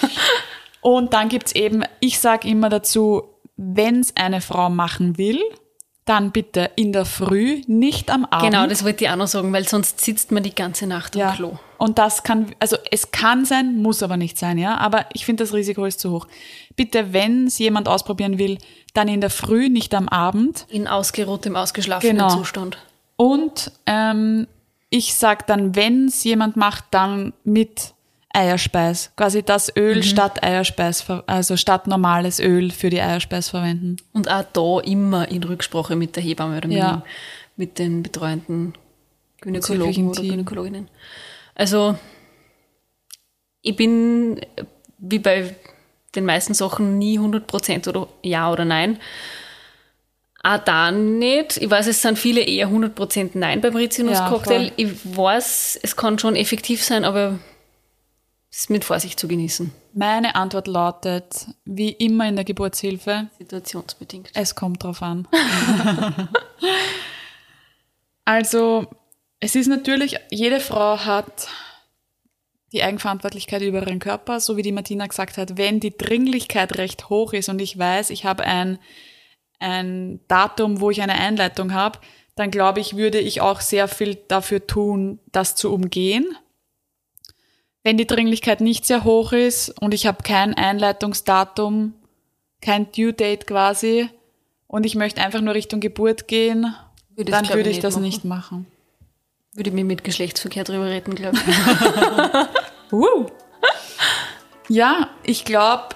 Und 0.80 1.12
dann 1.12 1.28
gibt's 1.28 1.52
eben, 1.52 1.84
ich 2.00 2.18
sage 2.18 2.48
immer 2.48 2.70
dazu, 2.70 3.22
wenn's 3.56 4.16
eine 4.16 4.40
Frau 4.40 4.68
machen 4.68 5.16
will, 5.16 5.40
dann 6.06 6.30
bitte 6.30 6.70
in 6.76 6.92
der 6.92 7.04
Früh, 7.04 7.62
nicht 7.66 8.10
am 8.10 8.24
Abend. 8.26 8.50
Genau, 8.50 8.66
das 8.66 8.84
wollte 8.84 9.04
ich 9.04 9.10
auch 9.10 9.16
noch 9.16 9.26
sagen, 9.26 9.52
weil 9.52 9.68
sonst 9.68 10.00
sitzt 10.00 10.30
man 10.30 10.42
die 10.42 10.54
ganze 10.54 10.86
Nacht 10.86 11.16
ja. 11.16 11.30
am 11.30 11.36
Klo. 11.36 11.58
Und 11.78 11.98
das 11.98 12.22
kann, 12.22 12.54
also 12.60 12.76
es 12.90 13.10
kann 13.10 13.44
sein, 13.44 13.82
muss 13.82 14.02
aber 14.02 14.16
nicht 14.16 14.38
sein, 14.38 14.56
ja. 14.56 14.78
Aber 14.78 15.06
ich 15.12 15.26
finde, 15.26 15.42
das 15.42 15.52
Risiko 15.52 15.84
ist 15.84 16.00
zu 16.00 16.12
hoch. 16.12 16.26
Bitte, 16.76 17.12
wenn 17.12 17.48
es 17.48 17.58
jemand 17.58 17.88
ausprobieren 17.88 18.38
will, 18.38 18.58
dann 18.94 19.08
in 19.08 19.20
der 19.20 19.30
Früh, 19.30 19.68
nicht 19.68 19.94
am 19.94 20.08
Abend. 20.08 20.64
In 20.68 20.86
ausgeruhtem, 20.86 21.56
ausgeschlafenen 21.56 22.16
genau. 22.16 22.30
Zustand. 22.30 22.78
Und 23.16 23.72
ähm, 23.86 24.46
ich 24.90 25.16
sag 25.16 25.46
dann, 25.48 25.74
wenn 25.74 26.06
es 26.06 26.22
jemand 26.22 26.56
macht, 26.56 26.84
dann 26.92 27.32
mit 27.42 27.94
Eierspeis. 28.36 29.10
Quasi 29.16 29.42
das 29.42 29.74
Öl 29.76 29.96
mhm. 29.96 30.02
statt 30.02 30.42
Eierspeis, 30.42 31.04
also 31.26 31.56
statt 31.56 31.86
normales 31.86 32.38
Öl 32.38 32.70
für 32.70 32.90
die 32.90 33.00
Eierspeis 33.00 33.48
verwenden. 33.48 33.96
Und 34.12 34.30
auch 34.30 34.44
da 34.52 34.80
immer 34.80 35.28
in 35.28 35.42
Rücksprache 35.42 35.96
mit 35.96 36.16
der 36.16 36.22
Hebamme 36.22 36.58
oder 36.58 36.68
ja. 36.68 37.02
mit, 37.56 37.78
den 37.78 38.02
betreuenden 38.02 38.74
Gynäkologen 39.40 40.08
oder 40.08 40.22
Gynäkologinnen. 40.22 40.88
Also 41.54 41.96
ich 43.62 43.74
bin 43.74 44.40
wie 44.98 45.18
bei 45.18 45.54
den 46.14 46.26
meisten 46.26 46.52
Sachen 46.52 46.98
nie 46.98 47.18
100% 47.18 47.88
oder 47.88 48.08
ja 48.22 48.52
oder 48.52 48.64
nein. 48.66 48.98
Auch 50.42 50.58
da 50.58 50.92
nicht. 50.92 51.56
Ich 51.56 51.68
weiß, 51.68 51.86
es 51.88 52.02
sind 52.02 52.18
viele 52.18 52.42
eher 52.42 52.68
100% 52.68 53.30
Nein 53.34 53.60
beim 53.60 53.74
Rizinus-Cocktail. 53.74 54.66
Ja, 54.66 54.72
ich 54.76 55.16
weiß, 55.16 55.80
es 55.82 55.96
kann 55.96 56.20
schon 56.20 56.36
effektiv 56.36 56.84
sein, 56.84 57.04
aber 57.04 57.40
ist 58.56 58.70
mit 58.70 58.84
Vorsicht 58.84 59.20
zu 59.20 59.28
genießen. 59.28 59.70
Meine 59.92 60.34
Antwort 60.34 60.66
lautet, 60.66 61.46
wie 61.66 61.90
immer 61.90 62.26
in 62.26 62.36
der 62.36 62.44
Geburtshilfe. 62.44 63.28
Situationsbedingt. 63.38 64.30
Es 64.32 64.54
kommt 64.54 64.82
drauf 64.82 65.02
an. 65.02 65.28
also, 68.24 68.86
es 69.40 69.56
ist 69.56 69.66
natürlich, 69.66 70.16
jede 70.30 70.60
Frau 70.60 70.98
hat 70.98 71.48
die 72.72 72.82
Eigenverantwortlichkeit 72.82 73.60
über 73.60 73.82
ihren 73.82 73.98
Körper, 73.98 74.40
so 74.40 74.56
wie 74.56 74.62
die 74.62 74.72
Martina 74.72 75.06
gesagt 75.06 75.36
hat, 75.36 75.58
wenn 75.58 75.78
die 75.78 75.96
Dringlichkeit 75.96 76.78
recht 76.78 77.10
hoch 77.10 77.34
ist 77.34 77.50
und 77.50 77.60
ich 77.60 77.78
weiß, 77.78 78.08
ich 78.08 78.24
habe 78.24 78.44
ein, 78.44 78.78
ein 79.58 80.20
Datum, 80.28 80.80
wo 80.80 80.90
ich 80.90 81.02
eine 81.02 81.14
Einleitung 81.14 81.74
habe, 81.74 81.98
dann 82.36 82.50
glaube 82.50 82.80
ich, 82.80 82.96
würde 82.96 83.18
ich 83.18 83.42
auch 83.42 83.60
sehr 83.60 83.86
viel 83.86 84.14
dafür 84.14 84.66
tun, 84.66 85.20
das 85.30 85.56
zu 85.56 85.72
umgehen 85.72 86.26
wenn 87.86 87.96
die 87.96 88.06
Dringlichkeit 88.08 88.60
nicht 88.60 88.84
sehr 88.84 89.04
hoch 89.04 89.30
ist 89.32 89.68
und 89.80 89.94
ich 89.94 90.08
habe 90.08 90.24
kein 90.24 90.54
Einleitungsdatum, 90.54 91.94
kein 92.60 92.90
Due 92.90 93.12
Date 93.12 93.46
quasi 93.46 94.08
und 94.66 94.84
ich 94.84 94.96
möchte 94.96 95.22
einfach 95.22 95.40
nur 95.40 95.54
Richtung 95.54 95.78
Geburt 95.78 96.26
gehen, 96.26 96.74
würde 97.14 97.30
dann 97.30 97.48
würde 97.48 97.70
ich, 97.70 97.76
ich 97.76 97.82
das 97.82 97.94
machen. 97.94 98.02
nicht 98.02 98.24
machen. 98.24 98.66
Würde 99.52 99.70
mir 99.70 99.84
mit 99.84 100.02
Geschlechtsverkehr 100.02 100.64
drüber 100.64 100.86
reden, 100.86 101.14
glaube 101.14 101.38
ich. 101.38 102.92
uh. 102.92 103.26
Ja, 104.68 105.08
ich 105.22 105.44
glaube, 105.44 105.90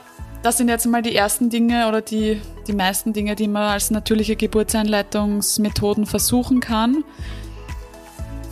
das 0.44 0.58
sind 0.58 0.68
jetzt 0.68 0.86
mal 0.86 1.02
die 1.02 1.16
ersten 1.16 1.50
Dinge 1.50 1.88
oder 1.88 2.02
die, 2.02 2.40
die 2.68 2.72
meisten 2.72 3.12
Dinge, 3.12 3.34
die 3.34 3.48
man 3.48 3.64
als 3.64 3.90
natürliche 3.90 4.36
Geburtseinleitungsmethoden 4.36 6.06
versuchen 6.06 6.60
kann. 6.60 7.02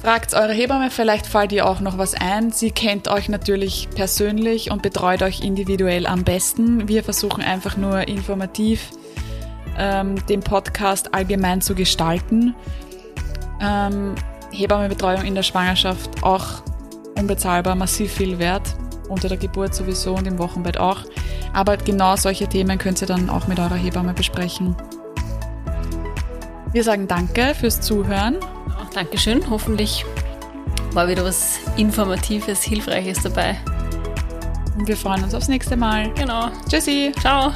Fragt 0.00 0.34
eure 0.34 0.52
Hebamme, 0.52 0.90
vielleicht 0.92 1.26
fällt 1.26 1.50
ihr 1.50 1.68
auch 1.68 1.80
noch 1.80 1.98
was 1.98 2.14
ein. 2.14 2.52
Sie 2.52 2.70
kennt 2.70 3.08
euch 3.08 3.28
natürlich 3.28 3.88
persönlich 3.92 4.70
und 4.70 4.80
betreut 4.80 5.22
euch 5.22 5.40
individuell 5.40 6.06
am 6.06 6.22
besten. 6.22 6.86
Wir 6.86 7.02
versuchen 7.02 7.42
einfach 7.42 7.76
nur 7.76 8.06
informativ 8.06 8.90
ähm, 9.76 10.24
den 10.28 10.40
Podcast 10.40 11.14
allgemein 11.14 11.60
zu 11.60 11.74
gestalten. 11.74 12.54
Ähm, 13.60 14.14
Hebammenbetreuung 14.52 15.24
in 15.24 15.34
der 15.34 15.42
Schwangerschaft 15.42 16.22
auch 16.22 16.62
unbezahlbar, 17.18 17.74
massiv 17.74 18.12
viel 18.12 18.38
wert. 18.38 18.76
Unter 19.08 19.28
der 19.28 19.38
Geburt 19.38 19.74
sowieso 19.74 20.14
und 20.14 20.28
im 20.28 20.38
Wochenbett 20.38 20.78
auch. 20.78 21.00
Aber 21.52 21.76
genau 21.76 22.14
solche 22.14 22.46
Themen 22.46 22.78
könnt 22.78 23.00
ihr 23.00 23.08
dann 23.08 23.28
auch 23.28 23.48
mit 23.48 23.58
eurer 23.58 23.74
Hebamme 23.74 24.14
besprechen. 24.14 24.76
Wir 26.72 26.84
sagen 26.84 27.08
Danke 27.08 27.56
fürs 27.56 27.80
Zuhören 27.80 28.36
Dankeschön. 28.92 29.48
Hoffentlich 29.50 30.04
war 30.92 31.08
wieder 31.08 31.24
was 31.24 31.58
Informatives, 31.76 32.62
Hilfreiches 32.62 33.22
dabei. 33.22 33.56
Und 34.76 34.86
wir 34.86 34.96
freuen 34.96 35.24
uns 35.24 35.34
aufs 35.34 35.48
nächste 35.48 35.76
Mal. 35.76 36.12
Genau. 36.14 36.50
Tschüssi. 36.68 37.12
Ciao. 37.20 37.52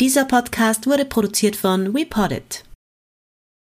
Dieser 0.00 0.24
Podcast 0.24 0.86
wurde 0.86 1.04
produziert 1.04 1.56
von 1.56 1.94
WePoddit. 1.94 2.64